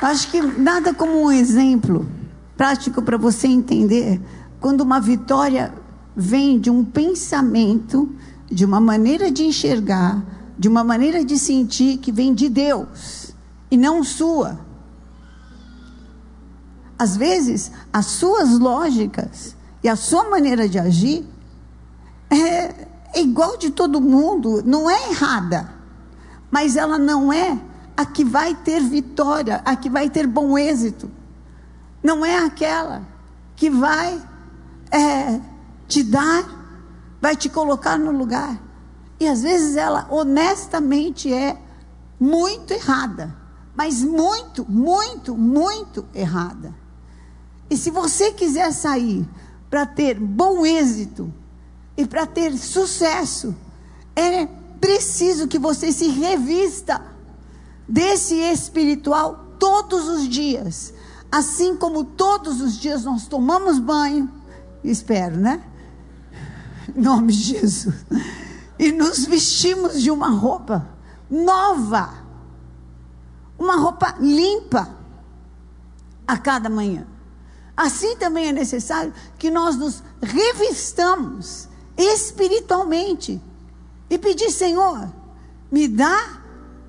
Acho 0.00 0.30
que 0.30 0.40
nada 0.40 0.92
como 0.92 1.22
um 1.22 1.30
exemplo 1.30 2.08
prático 2.56 3.02
para 3.02 3.16
você 3.16 3.46
entender 3.46 4.20
quando 4.60 4.80
uma 4.80 5.00
vitória 5.00 5.72
vem 6.14 6.58
de 6.58 6.70
um 6.70 6.84
pensamento, 6.84 8.10
de 8.50 8.64
uma 8.64 8.80
maneira 8.80 9.30
de 9.30 9.44
enxergar, 9.44 10.22
de 10.58 10.68
uma 10.68 10.84
maneira 10.84 11.24
de 11.24 11.38
sentir 11.38 11.98
que 11.98 12.12
vem 12.12 12.34
de 12.34 12.48
Deus 12.48 13.34
e 13.70 13.76
não 13.76 14.04
sua. 14.04 14.60
Às 16.98 17.16
vezes, 17.16 17.72
as 17.92 18.06
suas 18.06 18.58
lógicas 18.58 19.56
e 19.82 19.88
a 19.88 19.96
sua 19.96 20.30
maneira 20.30 20.68
de 20.68 20.78
agir 20.78 21.26
é, 22.30 22.86
é 23.14 23.20
igual 23.20 23.56
de 23.56 23.70
todo 23.70 24.00
mundo, 24.00 24.62
não 24.64 24.88
é 24.88 25.10
errada, 25.10 25.72
mas 26.50 26.76
ela 26.76 26.98
não 26.98 27.32
é 27.32 27.58
a 27.96 28.06
que 28.06 28.24
vai 28.24 28.54
ter 28.54 28.80
vitória, 28.80 29.60
a 29.64 29.76
que 29.76 29.90
vai 29.90 30.08
ter 30.08 30.26
bom 30.26 30.56
êxito. 30.56 31.10
Não 32.02 32.24
é 32.24 32.44
aquela 32.44 33.02
que 33.54 33.70
vai 33.70 34.20
é, 34.90 35.40
te 35.86 36.02
dar, 36.02 36.44
vai 37.20 37.36
te 37.36 37.48
colocar 37.48 37.98
no 37.98 38.10
lugar. 38.10 38.60
E 39.22 39.28
às 39.28 39.40
vezes 39.40 39.76
ela 39.76 40.08
honestamente 40.10 41.32
é 41.32 41.56
muito 42.18 42.72
errada, 42.72 43.32
mas 43.72 44.02
muito, 44.02 44.68
muito, 44.68 45.36
muito 45.36 46.04
errada. 46.12 46.74
E 47.70 47.76
se 47.76 47.88
você 47.88 48.32
quiser 48.32 48.72
sair 48.72 49.24
para 49.70 49.86
ter 49.86 50.18
bom 50.18 50.66
êxito 50.66 51.32
e 51.96 52.04
para 52.04 52.26
ter 52.26 52.58
sucesso, 52.58 53.54
é 54.16 54.44
preciso 54.80 55.46
que 55.46 55.56
você 55.56 55.92
se 55.92 56.08
revista 56.08 57.00
desse 57.88 58.34
espiritual 58.34 59.54
todos 59.56 60.08
os 60.08 60.28
dias. 60.28 60.92
Assim 61.30 61.76
como 61.76 62.02
todos 62.02 62.60
os 62.60 62.76
dias 62.76 63.04
nós 63.04 63.28
tomamos 63.28 63.78
banho, 63.78 64.28
espero, 64.82 65.36
né? 65.36 65.62
Em 66.92 67.00
nome 67.00 67.32
de 67.32 67.38
Jesus. 67.38 67.94
E 68.78 68.90
nos 68.90 69.24
vestimos 69.24 70.00
de 70.00 70.10
uma 70.10 70.30
roupa 70.30 70.88
nova, 71.30 72.14
uma 73.58 73.76
roupa 73.76 74.14
limpa 74.18 74.88
a 76.26 76.36
cada 76.38 76.68
manhã. 76.68 77.06
Assim 77.76 78.16
também 78.16 78.48
é 78.48 78.52
necessário 78.52 79.12
que 79.38 79.50
nós 79.50 79.76
nos 79.76 80.02
revistamos 80.20 81.68
espiritualmente 81.96 83.40
e 84.10 84.18
pedir, 84.18 84.50
Senhor, 84.50 85.10
me 85.70 85.88
dá 85.88 86.42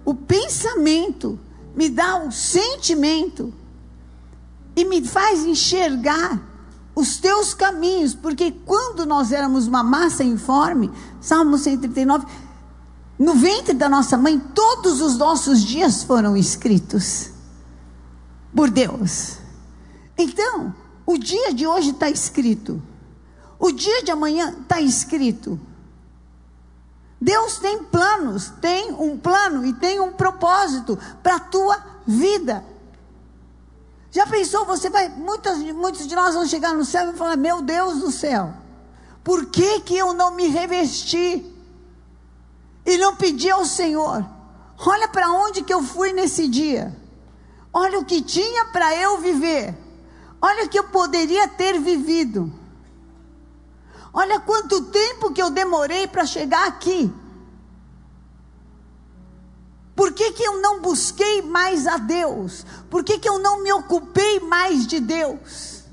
o 0.04 0.14
pensamento, 0.14 1.40
me 1.76 1.90
dá 1.90 2.18
o 2.18 2.32
sentimento 2.32 3.54
e 4.76 4.84
me 4.84 5.06
faz 5.06 5.46
enxergar 5.46 6.53
os 6.96 7.18
teus 7.18 7.54
caminhos, 7.54 8.14
porque 8.14 8.52
quando 8.52 9.06
nós 9.06 9.32
éramos 9.32 9.68
uma 9.68 9.84
massa 9.84 10.24
informe, 10.24 10.92
Salmo 11.20 11.58
139, 11.58 12.26
no 13.18 13.34
ventre 13.36 13.74
da 13.74 13.90
nossa 13.90 14.18
mãe, 14.18 14.40
todos 14.40 15.02
os 15.02 15.18
nossos 15.18 15.64
dias 15.64 16.04
foram 16.04 16.38
escritos 16.38 17.32
por 18.56 18.70
Deus. 18.70 19.38
Então, 20.18 20.74
o 21.06 21.18
dia 21.18 21.54
de 21.54 21.66
hoje 21.66 21.90
está 21.90 22.10
escrito, 22.10 22.82
o 23.60 23.72
dia 23.72 24.04
de 24.04 24.12
amanhã 24.12 24.56
está 24.62 24.80
escrito. 24.80 25.60
Deus 27.20 27.58
tem 27.58 27.82
planos, 27.86 28.52
tem 28.62 28.92
um 28.92 29.18
plano 29.18 29.66
e 29.66 29.74
tem 29.74 30.00
um 30.00 30.12
propósito 30.12 31.00
para 31.24 31.36
a 31.38 31.40
tua 31.40 31.78
vida. 32.06 32.64
Já 34.14 34.28
pensou, 34.28 34.64
você 34.64 34.92
vai, 34.92 35.10
muitas, 35.10 35.58
muitos 35.58 36.08
de 36.08 36.14
nós 36.14 36.36
vão 36.36 36.46
chegar 36.46 36.72
no 36.76 36.86
céu 36.86 37.10
e 37.10 37.18
falar: 37.18 37.36
Meu 37.36 37.64
Deus 37.64 38.00
do 38.00 38.12
céu, 38.12 38.54
por 39.24 39.48
que, 39.48 39.80
que 39.80 39.98
eu 39.98 40.14
não 40.14 40.36
me 40.36 40.46
revesti 40.48 41.44
e 42.86 42.98
não 42.98 43.16
pedi 43.16 43.50
ao 43.50 43.66
Senhor? 43.66 44.24
Olha 44.86 45.08
para 45.08 45.32
onde 45.32 45.64
que 45.64 45.74
eu 45.74 45.82
fui 45.82 46.14
nesse 46.14 46.48
dia, 46.48 46.96
olha 47.74 47.98
o 47.98 48.06
que 48.06 48.22
tinha 48.22 48.66
para 48.66 48.96
eu 48.96 49.20
viver, 49.20 49.76
olha 50.40 50.66
o 50.66 50.70
que 50.70 50.78
eu 50.78 50.84
poderia 50.90 51.48
ter 51.48 51.80
vivido. 51.80 52.54
Olha 54.14 54.40
quanto 54.40 54.92
tempo 54.92 55.34
que 55.34 55.42
eu 55.42 55.50
demorei 55.50 56.06
para 56.06 56.24
chegar 56.24 56.68
aqui. 56.68 57.12
Por 59.96 60.12
que, 60.14 60.32
que 60.32 60.44
eu 60.44 60.60
não 60.60 60.82
busquei 60.82 61.42
mais 61.42 61.86
a 61.86 61.98
Deus? 61.98 62.66
Por 62.90 63.04
que, 63.04 63.20
que 63.20 63.30
eu 63.30 63.38
não 63.40 63.62
me 63.62 63.72
ocupei 63.72 64.40
mais 64.40 64.88
de 64.88 65.00
Deus? 65.00 65.84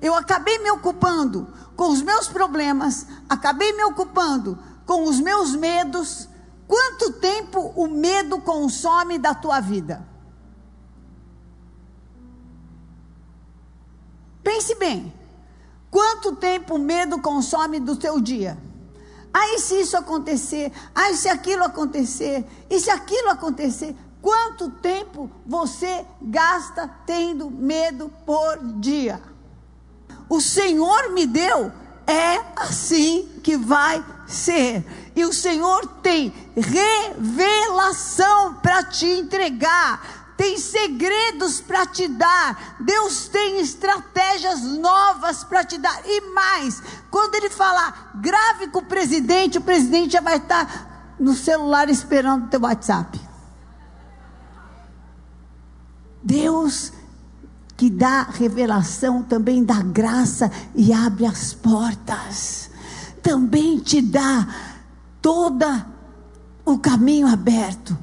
Eu 0.00 0.14
acabei 0.14 0.58
me 0.58 0.70
ocupando 0.70 1.48
com 1.76 1.90
os 1.90 2.02
meus 2.02 2.28
problemas, 2.28 3.06
acabei 3.28 3.72
me 3.72 3.84
ocupando 3.84 4.58
com 4.84 5.04
os 5.04 5.20
meus 5.20 5.54
medos. 5.54 6.28
Quanto 6.66 7.12
tempo 7.14 7.72
o 7.76 7.86
medo 7.86 8.40
consome 8.40 9.18
da 9.18 9.34
tua 9.34 9.60
vida? 9.60 10.06
Pense 14.42 14.74
bem. 14.74 15.12
Quanto 15.90 16.34
tempo 16.36 16.74
o 16.74 16.78
medo 16.78 17.20
consome 17.20 17.78
do 17.78 17.96
teu 17.96 18.20
dia? 18.20 18.58
Aí 19.34 19.58
se 19.58 19.80
isso 19.80 19.96
acontecer, 19.96 20.70
aí 20.94 21.16
se 21.16 21.28
aquilo 21.28 21.64
acontecer, 21.64 22.46
e 22.70 22.78
se 22.78 22.88
aquilo 22.88 23.30
acontecer, 23.30 23.96
quanto 24.22 24.70
tempo 24.70 25.28
você 25.44 26.06
gasta 26.22 26.88
tendo 27.04 27.50
medo 27.50 28.08
por 28.24 28.58
dia? 28.78 29.20
O 30.28 30.40
Senhor 30.40 31.10
me 31.10 31.26
deu, 31.26 31.72
é 32.06 32.40
assim 32.54 33.28
que 33.42 33.56
vai 33.56 34.04
ser. 34.24 34.84
E 35.16 35.24
o 35.24 35.32
Senhor 35.32 35.84
tem 36.00 36.32
revelação 36.56 38.54
para 38.62 38.84
te 38.84 39.06
entregar 39.06 40.23
tem 40.44 40.58
segredos 40.58 41.58
para 41.62 41.86
te 41.86 42.06
dar, 42.06 42.76
Deus 42.78 43.28
tem 43.28 43.60
estratégias 43.60 44.60
novas 44.60 45.42
para 45.42 45.64
te 45.64 45.78
dar. 45.78 46.02
E 46.04 46.20
mais, 46.34 46.82
quando 47.10 47.34
ele 47.36 47.48
falar 47.48 48.10
grave 48.16 48.68
com 48.68 48.80
o 48.80 48.84
presidente, 48.84 49.56
o 49.56 49.62
presidente 49.62 50.12
já 50.12 50.20
vai 50.20 50.36
estar 50.36 51.14
no 51.18 51.32
celular 51.32 51.88
esperando 51.88 52.44
o 52.44 52.48
teu 52.48 52.60
WhatsApp. 52.60 53.18
Deus 56.22 56.92
que 57.74 57.88
dá 57.88 58.24
revelação 58.24 59.22
também 59.22 59.64
dá 59.64 59.80
graça 59.80 60.52
e 60.74 60.92
abre 60.92 61.24
as 61.24 61.54
portas. 61.54 62.70
Também 63.22 63.78
te 63.78 64.02
dá 64.02 64.46
toda 65.22 65.86
o 66.66 66.78
caminho 66.78 67.28
aberto 67.28 67.96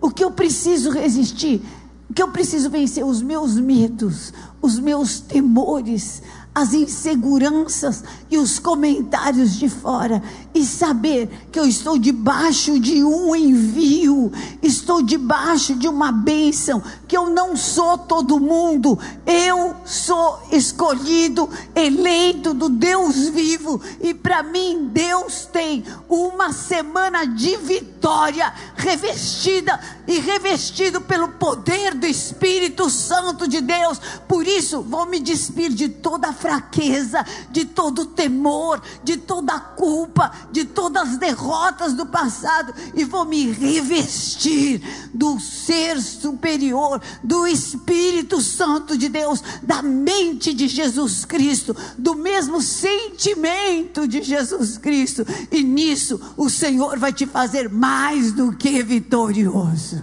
o 0.00 0.10
que 0.10 0.24
eu 0.24 0.30
preciso 0.30 0.90
resistir? 0.90 1.62
O 2.08 2.14
que 2.14 2.22
eu 2.22 2.28
preciso 2.28 2.68
vencer? 2.70 3.04
Os 3.04 3.22
meus 3.22 3.54
medos, 3.54 4.32
os 4.60 4.78
meus 4.78 5.20
temores, 5.20 6.22
as 6.54 6.74
inseguranças 6.74 8.02
e 8.30 8.36
os 8.36 8.58
comentários 8.58 9.56
de 9.56 9.68
fora 9.68 10.22
e 10.54 10.64
saber 10.64 11.28
que 11.52 11.58
eu 11.58 11.64
estou 11.64 11.98
debaixo 11.98 12.78
de 12.78 13.04
um 13.04 13.34
envio, 13.34 14.32
estou 14.62 15.02
debaixo 15.02 15.74
de 15.74 15.88
uma 15.88 16.10
bênção, 16.10 16.82
que 17.06 17.16
eu 17.16 17.30
não 17.30 17.56
sou 17.56 17.96
todo 17.98 18.40
mundo, 18.40 18.98
eu 19.26 19.74
sou 19.84 20.42
escolhido, 20.50 21.48
eleito 21.74 22.52
do 22.52 22.68
Deus 22.68 23.28
vivo 23.28 23.80
e 24.00 24.12
para 24.12 24.42
mim 24.42 24.88
Deus 24.92 25.46
tem 25.46 25.84
uma 26.08 26.52
semana 26.52 27.24
de 27.26 27.56
vitória 27.56 28.52
revestida 28.76 29.78
e 30.06 30.18
revestido 30.18 31.00
pelo 31.00 31.28
poder 31.28 31.94
do 31.94 32.06
Espírito 32.06 32.90
Santo 32.90 33.46
de 33.46 33.60
Deus. 33.60 34.00
Por 34.26 34.46
isso, 34.46 34.82
vou 34.82 35.06
me 35.06 35.20
despir 35.20 35.70
de 35.70 35.88
toda 35.88 36.32
fraqueza, 36.32 37.24
de 37.50 37.64
todo 37.64 38.06
temor, 38.06 38.82
de 39.04 39.16
toda 39.16 39.58
culpa, 39.58 40.32
de 40.50 40.64
todas 40.64 41.10
as 41.10 41.18
derrotas 41.18 41.92
do 41.94 42.06
passado 42.06 42.74
e 42.94 43.04
vou 43.04 43.24
me 43.24 43.50
revestir 43.50 44.82
do 45.12 45.38
ser 45.38 46.00
superior, 46.00 47.00
do 47.22 47.46
Espírito 47.46 48.40
Santo 48.40 48.96
de 48.96 49.08
Deus, 49.08 49.42
da 49.62 49.82
mente 49.82 50.52
de 50.52 50.68
Jesus 50.68 51.24
Cristo, 51.24 51.76
do 51.96 52.14
mesmo 52.14 52.60
sentimento 52.60 54.06
de 54.06 54.22
Jesus 54.22 54.78
Cristo. 54.78 55.26
E 55.50 55.62
nisso 55.62 56.20
o 56.36 56.48
Senhor 56.48 56.98
vai 56.98 57.12
te 57.12 57.26
fazer 57.26 57.68
mais 57.68 58.32
do 58.32 58.52
que 58.52 58.82
vitorioso. 58.82 60.02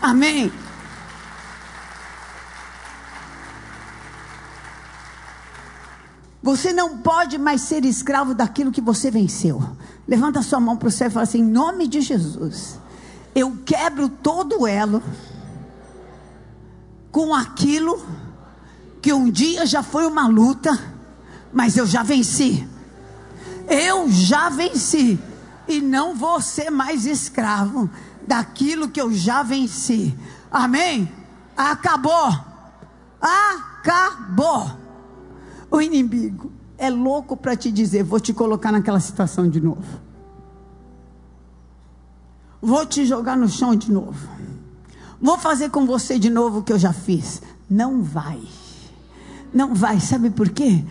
Amém. 0.00 0.52
Você 6.46 6.72
não 6.72 6.98
pode 6.98 7.38
mais 7.38 7.62
ser 7.62 7.84
escravo 7.84 8.32
daquilo 8.32 8.70
que 8.70 8.80
você 8.80 9.10
venceu. 9.10 9.60
Levanta 10.06 10.42
sua 10.42 10.60
mão 10.60 10.76
para 10.76 10.86
o 10.86 10.92
céu 10.92 11.08
e 11.08 11.10
fala 11.10 11.24
assim: 11.24 11.40
em 11.40 11.44
nome 11.44 11.88
de 11.88 12.00
Jesus, 12.00 12.78
eu 13.34 13.58
quebro 13.66 14.08
todo 14.08 14.64
elo 14.64 15.02
com 17.10 17.34
aquilo 17.34 18.00
que 19.02 19.12
um 19.12 19.28
dia 19.28 19.66
já 19.66 19.82
foi 19.82 20.06
uma 20.06 20.28
luta, 20.28 20.70
mas 21.52 21.76
eu 21.76 21.84
já 21.84 22.04
venci. 22.04 22.64
Eu 23.68 24.08
já 24.08 24.48
venci 24.48 25.18
e 25.66 25.80
não 25.80 26.14
vou 26.14 26.40
ser 26.40 26.70
mais 26.70 27.06
escravo 27.06 27.90
daquilo 28.24 28.88
que 28.88 29.00
eu 29.00 29.12
já 29.12 29.42
venci. 29.42 30.16
Amém? 30.48 31.12
Acabou. 31.56 32.38
Acabou. 33.20 34.85
O 35.70 35.80
inimigo 35.80 36.50
é 36.78 36.90
louco 36.90 37.36
para 37.36 37.56
te 37.56 37.70
dizer: 37.70 38.02
vou 38.02 38.20
te 38.20 38.32
colocar 38.32 38.72
naquela 38.72 39.00
situação 39.00 39.48
de 39.48 39.60
novo. 39.60 40.00
Vou 42.60 42.84
te 42.86 43.04
jogar 43.04 43.36
no 43.36 43.48
chão 43.48 43.74
de 43.74 43.90
novo. 43.90 44.28
Vou 45.20 45.38
fazer 45.38 45.70
com 45.70 45.86
você 45.86 46.18
de 46.18 46.30
novo 46.30 46.58
o 46.58 46.62
que 46.62 46.72
eu 46.72 46.78
já 46.78 46.92
fiz. 46.92 47.40
Não 47.68 48.02
vai. 48.02 48.40
Não 49.52 49.74
vai, 49.74 50.00
sabe 50.00 50.30
por 50.30 50.48
quê? 50.50 50.84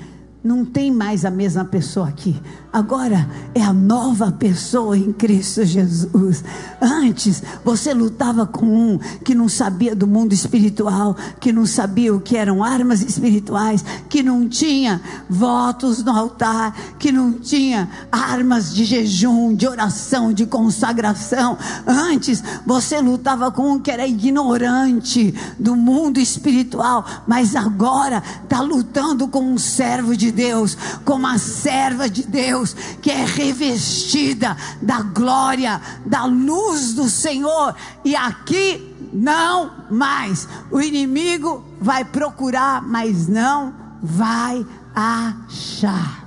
Não 0.46 0.64
tem 0.64 0.92
mais 0.92 1.26
a 1.26 1.32
mesma 1.32 1.66
pessoa 1.66 2.08
aqui. 2.08 2.40
Agora 2.72 3.28
é 3.56 3.64
a 3.64 3.74
nova 3.74 4.32
pessoa 4.32 4.96
em 4.96 5.12
Cristo 5.12 5.66
Jesus. 5.66 6.44
Antes 6.80 7.42
você 7.64 7.96
lutava 7.96 8.46
com 8.46 8.66
um 8.68 9.00
que 9.24 9.34
não 9.34 9.50
sabia 9.50 9.96
do 9.96 10.06
mundo 10.06 10.34
espiritual, 10.34 11.16
que 11.40 11.52
não 11.52 11.66
sabia 11.66 12.14
o 12.14 12.20
que 12.20 12.38
eram 12.38 12.64
armas 12.64 13.02
espirituais, 13.02 13.84
que 14.08 14.22
não 14.22 14.48
tinha 14.48 15.02
votos 15.28 16.04
no 16.04 16.12
altar, 16.12 16.78
que 17.00 17.12
não 17.12 17.32
tinha 17.34 17.90
armas 18.12 18.72
de 18.72 18.86
jejum, 18.86 19.56
de 19.56 19.68
oração, 19.68 20.32
de 20.32 20.46
consagração. 20.46 21.58
Antes 21.88 22.44
você 22.68 23.02
lutava 23.02 23.50
com 23.50 23.72
um 23.72 23.80
que 23.80 23.90
era 23.90 24.06
ignorante 24.06 25.34
do 25.58 25.76
mundo 25.76 26.20
espiritual, 26.20 27.04
mas 27.26 27.56
agora 27.56 28.22
está 28.44 28.62
lutando 28.62 29.28
com 29.28 29.42
um 29.42 29.58
servo 29.58 30.16
de 30.16 30.35
Deus, 30.36 30.78
com 31.06 31.14
uma 31.14 31.38
serva 31.38 32.10
de 32.10 32.24
Deus, 32.24 32.76
que 33.02 33.10
é 33.10 33.26
revestida 33.26 34.56
da 34.82 35.02
glória, 35.02 35.82
da 36.06 36.26
luz 36.26 36.94
do 36.94 37.10
Senhor. 37.10 37.74
E 38.04 38.16
aqui 38.16 38.94
não 39.14 39.88
mais. 39.90 40.48
O 40.70 40.82
inimigo 40.82 41.64
vai 41.80 42.04
procurar, 42.04 42.82
mas 42.82 43.28
não 43.28 43.74
vai 44.04 44.66
achar. 44.94 46.26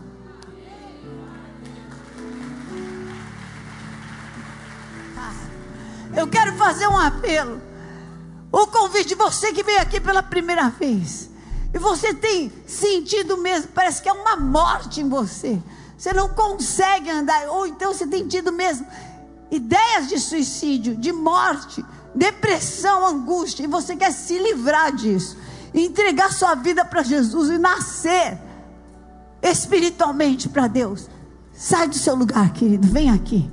Eu 6.16 6.26
quero 6.26 6.52
fazer 6.54 6.88
um 6.88 6.96
apelo. 6.96 7.60
O 8.50 8.66
convite 8.66 9.08
de 9.08 9.14
você 9.14 9.52
que 9.52 9.62
veio 9.62 9.80
aqui 9.80 10.00
pela 10.00 10.22
primeira 10.22 10.70
vez. 10.70 11.28
E 11.72 11.78
você 11.78 12.14
tem 12.14 12.50
sentido 12.66 13.36
mesmo, 13.36 13.68
parece 13.74 14.02
que 14.02 14.08
é 14.08 14.12
uma 14.12 14.36
morte 14.36 15.00
em 15.00 15.08
você. 15.08 15.60
Você 15.96 16.12
não 16.12 16.28
consegue 16.28 17.10
andar, 17.10 17.48
ou 17.48 17.66
então 17.66 17.92
você 17.92 18.06
tem 18.06 18.26
tido 18.26 18.52
mesmo 18.52 18.86
ideias 19.50 20.08
de 20.08 20.18
suicídio, 20.18 20.96
de 20.96 21.12
morte, 21.12 21.84
depressão, 22.14 23.06
angústia, 23.06 23.64
e 23.64 23.66
você 23.66 23.96
quer 23.96 24.12
se 24.12 24.38
livrar 24.38 24.92
disso, 24.92 25.36
entregar 25.74 26.32
sua 26.32 26.54
vida 26.54 26.84
para 26.84 27.02
Jesus 27.02 27.50
e 27.50 27.58
nascer 27.58 28.38
espiritualmente 29.42 30.48
para 30.48 30.66
Deus. 30.66 31.08
Sai 31.52 31.88
do 31.88 31.96
seu 31.96 32.14
lugar, 32.14 32.52
querido, 32.52 32.86
vem 32.86 33.10
aqui. 33.10 33.50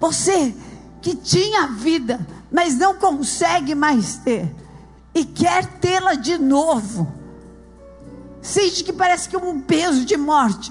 Você 0.00 0.54
que 1.00 1.14
tinha 1.14 1.68
vida, 1.68 2.26
mas 2.50 2.76
não 2.76 2.94
consegue 2.94 3.74
mais 3.74 4.16
ter, 4.16 4.52
e 5.14 5.24
quer 5.24 5.78
tê-la 5.78 6.14
de 6.14 6.38
novo 6.38 7.13
Sente 8.44 8.84
que 8.84 8.92
parece 8.92 9.26
que 9.26 9.38
um 9.38 9.58
peso 9.58 10.04
de 10.04 10.18
morte 10.18 10.70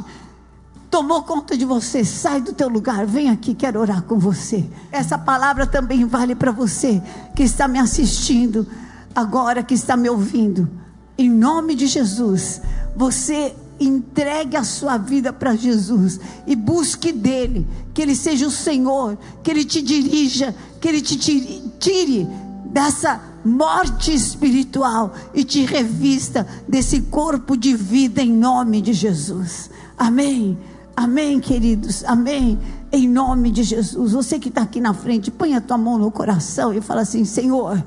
tomou 0.92 1.24
conta 1.24 1.58
de 1.58 1.66
você. 1.66 2.06
Sai 2.06 2.40
do 2.40 2.54
teu 2.54 2.70
lugar, 2.70 3.04
vem 3.04 3.32
aqui, 3.32 3.56
quero 3.56 3.80
orar 3.80 4.04
com 4.04 4.20
você. 4.20 4.64
Essa 4.92 5.18
palavra 5.18 5.66
também 5.66 6.06
vale 6.06 6.36
para 6.36 6.52
você 6.52 7.02
que 7.36 7.42
está 7.42 7.68
me 7.68 7.80
assistindo, 7.80 8.68
agora 9.16 9.64
que 9.64 9.74
está 9.74 9.98
me 9.98 10.08
ouvindo. 10.08 10.70
Em 11.18 11.28
nome 11.32 11.74
de 11.74 11.88
Jesus, 11.88 12.62
você 12.96 13.56
entregue 13.80 14.56
a 14.56 14.64
sua 14.64 15.00
vida 15.00 15.34
para 15.34 15.56
Jesus 15.56 16.20
e 16.46 16.56
busque 16.56 17.12
dele, 17.12 17.68
que 17.92 18.04
ele 18.04 18.16
seja 18.16 18.46
o 18.46 18.52
Senhor, 18.52 19.18
que 19.42 19.50
ele 19.50 19.66
te 19.66 19.82
dirija, 19.82 20.56
que 20.80 20.88
ele 20.88 21.02
te 21.02 21.18
tire, 21.18 21.72
tire 21.80 22.28
dessa 22.66 23.33
morte 23.44 24.14
espiritual 24.14 25.14
e 25.34 25.44
te 25.44 25.66
revista 25.66 26.48
desse 26.68 27.02
corpo 27.02 27.58
de 27.58 27.76
vida 27.76 28.22
em 28.22 28.32
nome 28.32 28.82
de 28.82 28.94
Jesus. 28.94 29.70
Amém. 29.98 30.58
Amém, 30.96 31.40
queridos. 31.40 32.04
Amém. 32.06 32.60
Em 32.92 33.08
nome 33.08 33.52
de 33.52 33.64
Jesus. 33.64 34.12
Você 34.12 34.40
que 34.40 34.50
está 34.50 34.62
aqui 34.62 34.80
na 34.80 34.94
frente, 34.94 35.32
põe 35.32 35.56
a 35.56 35.62
tua 35.62 35.78
mão 35.78 35.98
no 35.98 36.12
coração 36.12 36.74
e 36.74 36.82
fala 36.82 37.02
assim: 37.02 37.26
Senhor, 37.26 37.84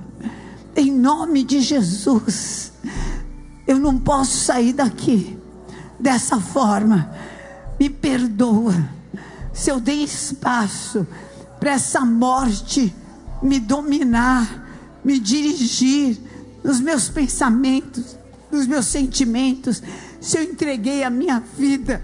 em 0.74 0.92
nome 0.92 1.44
de 1.44 1.60
Jesus, 1.60 2.72
eu 3.66 3.78
não 3.78 3.96
posso 3.98 4.36
sair 4.36 4.72
daqui 4.72 5.38
dessa 5.98 6.40
forma. 6.40 7.10
Me 7.78 7.88
perdoa 7.88 8.74
se 9.52 9.70
eu 9.70 9.78
dei 9.78 10.02
espaço 10.02 11.06
para 11.60 11.72
essa 11.72 12.04
morte 12.04 12.94
me 13.42 13.60
dominar 13.60 14.65
me 15.06 15.20
dirigir 15.20 16.18
nos 16.64 16.80
meus 16.80 17.08
pensamentos, 17.08 18.18
nos 18.50 18.66
meus 18.66 18.86
sentimentos, 18.86 19.80
se 20.20 20.36
eu 20.36 20.42
entreguei 20.42 21.04
a 21.04 21.10
minha 21.10 21.38
vida 21.56 22.02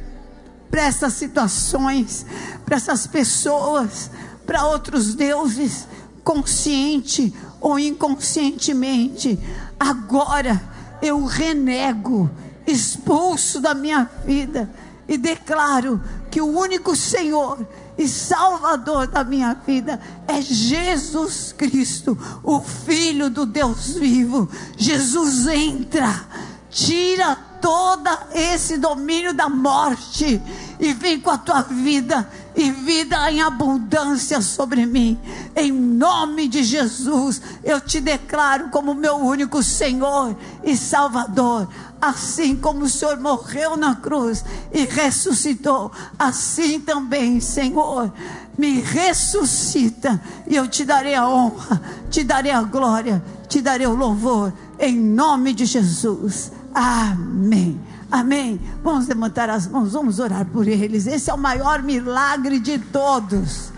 para 0.70 0.82
essas 0.82 1.14
situações, 1.14 2.24
para 2.64 2.76
essas 2.76 3.04
pessoas, 3.08 4.08
para 4.46 4.66
outros 4.66 5.16
deuses, 5.16 5.88
consciente 6.22 7.34
ou 7.60 7.76
inconscientemente, 7.76 9.36
agora 9.80 10.62
eu 11.02 11.24
renego, 11.24 12.30
expulso 12.64 13.60
da 13.60 13.74
minha 13.74 14.08
vida 14.24 14.70
e 15.08 15.18
declaro 15.18 16.00
que 16.30 16.40
o 16.40 16.46
único 16.46 16.94
Senhor 16.94 17.66
e 18.02 18.08
Salvador 18.08 19.06
da 19.06 19.22
minha 19.22 19.54
vida 19.54 20.00
é 20.26 20.42
Jesus 20.42 21.54
Cristo, 21.56 22.18
o 22.42 22.60
Filho 22.60 23.30
do 23.30 23.46
Deus 23.46 23.94
vivo. 23.94 24.48
Jesus 24.76 25.46
entra, 25.46 26.26
tira 26.68 27.36
todo 27.60 28.10
esse 28.34 28.76
domínio 28.76 29.32
da 29.32 29.48
morte 29.48 30.42
e 30.80 30.92
vem 30.92 31.20
com 31.20 31.30
a 31.30 31.38
tua 31.38 31.62
vida 31.62 32.28
e 32.56 32.72
vida 32.72 33.30
em 33.30 33.40
abundância 33.40 34.40
sobre 34.40 34.84
mim. 34.84 35.16
Em 35.54 35.70
nome 35.70 36.48
de 36.48 36.64
Jesus, 36.64 37.40
eu 37.62 37.80
te 37.80 38.00
declaro 38.00 38.68
como 38.70 38.94
meu 38.94 39.14
único 39.14 39.62
Senhor 39.62 40.36
e 40.64 40.76
Salvador 40.76 41.68
assim 42.02 42.56
como 42.56 42.84
o 42.84 42.88
Senhor 42.88 43.20
morreu 43.20 43.76
na 43.76 43.94
cruz 43.94 44.44
e 44.72 44.84
ressuscitou, 44.84 45.92
assim 46.18 46.80
também, 46.80 47.38
Senhor, 47.38 48.12
me 48.58 48.80
ressuscita 48.80 50.20
e 50.48 50.56
eu 50.56 50.66
te 50.66 50.84
darei 50.84 51.14
a 51.14 51.28
honra, 51.28 51.80
te 52.10 52.24
darei 52.24 52.50
a 52.50 52.62
glória, 52.62 53.22
te 53.48 53.60
darei 53.60 53.86
o 53.86 53.94
louvor, 53.94 54.52
em 54.80 54.98
nome 54.98 55.52
de 55.52 55.64
Jesus. 55.64 56.50
Amém. 56.74 57.80
Amém. 58.10 58.60
Vamos 58.82 59.06
levantar 59.06 59.48
as 59.48 59.68
mãos, 59.68 59.92
vamos 59.92 60.18
orar 60.18 60.44
por 60.46 60.66
eles. 60.66 61.06
Esse 61.06 61.30
é 61.30 61.34
o 61.34 61.38
maior 61.38 61.84
milagre 61.84 62.58
de 62.58 62.78
todos. 62.78 63.72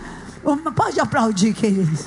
Pode 0.75 0.99
aplaudir, 0.99 1.53
queridos. 1.53 2.05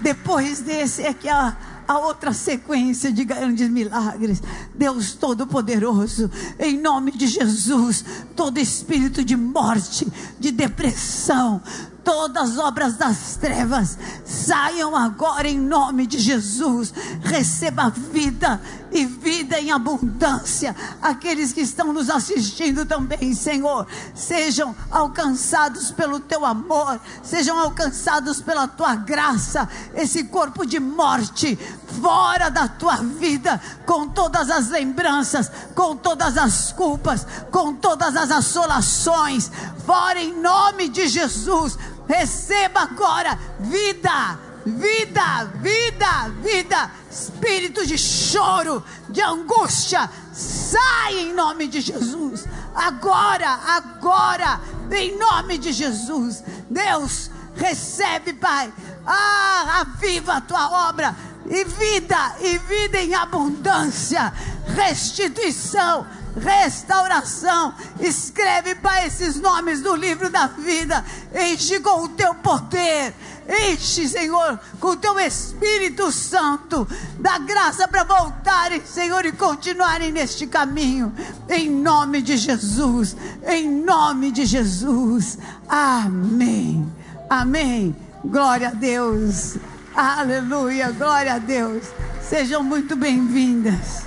Depois 0.00 0.60
desse 0.60 1.02
é 1.02 1.12
que 1.12 1.28
a, 1.28 1.56
a 1.86 1.98
outra 1.98 2.32
sequência 2.32 3.12
de 3.12 3.24
grandes 3.24 3.68
milagres. 3.68 4.42
Deus 4.74 5.14
Todo-Poderoso, 5.14 6.30
em 6.58 6.78
nome 6.78 7.12
de 7.12 7.26
Jesus, 7.26 8.04
todo 8.34 8.58
espírito 8.58 9.24
de 9.24 9.36
morte, 9.36 10.06
de 10.38 10.50
depressão, 10.50 11.62
todas 12.06 12.52
as 12.52 12.58
obras 12.58 12.96
das 12.96 13.34
trevas 13.34 13.98
saiam 14.24 14.94
agora 14.94 15.48
em 15.48 15.58
nome 15.58 16.06
de 16.06 16.20
Jesus. 16.20 16.94
Receba 17.20 17.90
vida 17.90 18.60
e 18.92 19.04
vida 19.04 19.60
em 19.60 19.72
abundância. 19.72 20.74
Aqueles 21.02 21.52
que 21.52 21.60
estão 21.60 21.92
nos 21.92 22.08
assistindo 22.08 22.86
também, 22.86 23.34
Senhor, 23.34 23.88
sejam 24.14 24.74
alcançados 24.88 25.90
pelo 25.90 26.20
teu 26.20 26.46
amor, 26.46 27.00
sejam 27.24 27.58
alcançados 27.58 28.40
pela 28.40 28.68
tua 28.68 28.94
graça. 28.94 29.68
Esse 29.92 30.22
corpo 30.24 30.64
de 30.64 30.78
morte 30.78 31.58
fora 32.00 32.50
da 32.50 32.68
tua 32.68 32.96
vida, 32.96 33.60
com 33.84 34.08
todas 34.08 34.50
as 34.50 34.68
lembranças, 34.68 35.50
com 35.74 35.96
todas 35.96 36.36
as 36.36 36.72
culpas, 36.72 37.26
com 37.50 37.74
todas 37.74 38.16
as 38.16 38.30
assolações, 38.30 39.50
fora 39.84 40.20
em 40.20 40.40
nome 40.40 40.88
de 40.88 41.08
Jesus 41.08 41.78
Receba 42.08 42.82
agora 42.82 43.38
vida, 43.58 44.38
vida, 44.64 45.44
vida, 45.60 46.28
vida. 46.40 46.90
Espírito 47.10 47.84
de 47.84 47.98
choro, 47.98 48.82
de 49.08 49.20
angústia, 49.22 50.08
sai 50.32 51.18
em 51.18 51.34
nome 51.34 51.66
de 51.66 51.80
Jesus. 51.80 52.46
Agora, 52.74 53.58
agora, 53.66 54.60
em 54.92 55.18
nome 55.18 55.58
de 55.58 55.72
Jesus. 55.72 56.44
Deus, 56.70 57.30
recebe, 57.56 58.34
Pai. 58.34 58.72
Ah, 59.04 59.80
aviva 59.80 60.34
a 60.34 60.40
tua 60.40 60.88
obra. 60.88 61.16
E 61.48 61.64
vida, 61.64 62.36
e 62.40 62.58
vida 62.58 62.98
em 62.98 63.14
abundância. 63.14 64.32
Restituição 64.74 66.06
restauração. 66.36 67.74
Escreve, 68.00 68.74
Pai, 68.76 69.06
esses 69.06 69.36
nomes 69.36 69.80
do 69.80 69.94
livro 69.94 70.30
da 70.30 70.46
vida. 70.46 71.04
Enche 71.34 71.80
com 71.80 72.04
o 72.04 72.08
teu 72.08 72.34
poder. 72.34 73.14
Enche, 73.48 74.08
Senhor, 74.08 74.58
com 74.80 74.88
o 74.88 74.96
teu 74.96 75.18
Espírito 75.20 76.10
Santo. 76.10 76.86
Dá 77.18 77.38
graça 77.38 77.86
para 77.86 78.04
voltarem, 78.04 78.84
Senhor, 78.84 79.24
e 79.24 79.32
continuarem 79.32 80.10
neste 80.10 80.46
caminho. 80.46 81.14
Em 81.48 81.70
nome 81.70 82.22
de 82.22 82.36
Jesus. 82.36 83.16
Em 83.46 83.70
nome 83.70 84.32
de 84.32 84.44
Jesus. 84.44 85.38
Amém. 85.68 86.92
Amém. 87.30 87.96
Glória 88.24 88.68
a 88.68 88.72
Deus. 88.72 89.56
Aleluia. 89.96 90.92
Glória 90.92 91.36
a 91.36 91.38
Deus. 91.38 91.84
Sejam 92.20 92.62
muito 92.62 92.94
bem-vindas. 92.94 94.02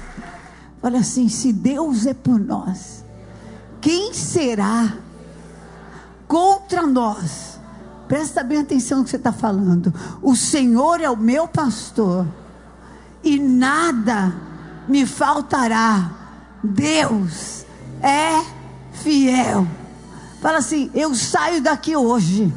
Olha 0.84 1.00
assim: 1.00 1.28
se 1.28 1.52
Deus 1.52 2.06
é 2.06 2.14
por 2.14 2.40
nós, 2.40 3.04
quem 3.82 4.14
será 4.14 4.94
contra 6.28 6.86
nós? 6.86 7.60
Presta 8.08 8.44
bem 8.44 8.60
atenção 8.60 9.00
no 9.00 9.04
que 9.04 9.10
você 9.10 9.16
está 9.16 9.32
falando. 9.32 9.92
O 10.22 10.36
Senhor 10.36 11.02
é 11.02 11.10
o 11.10 11.18
meu 11.18 11.48
pastor, 11.48 12.28
e 13.24 13.40
nada 13.40 14.36
me 14.88 15.08
faltará. 15.08 16.12
Deus 16.64 17.66
é 18.04 18.46
fiel. 18.94 19.68
Fala 20.40 20.60
assim: 20.60 20.92
eu 20.94 21.16
saio 21.16 21.64
daqui 21.64 21.96
hoje, 21.96 22.54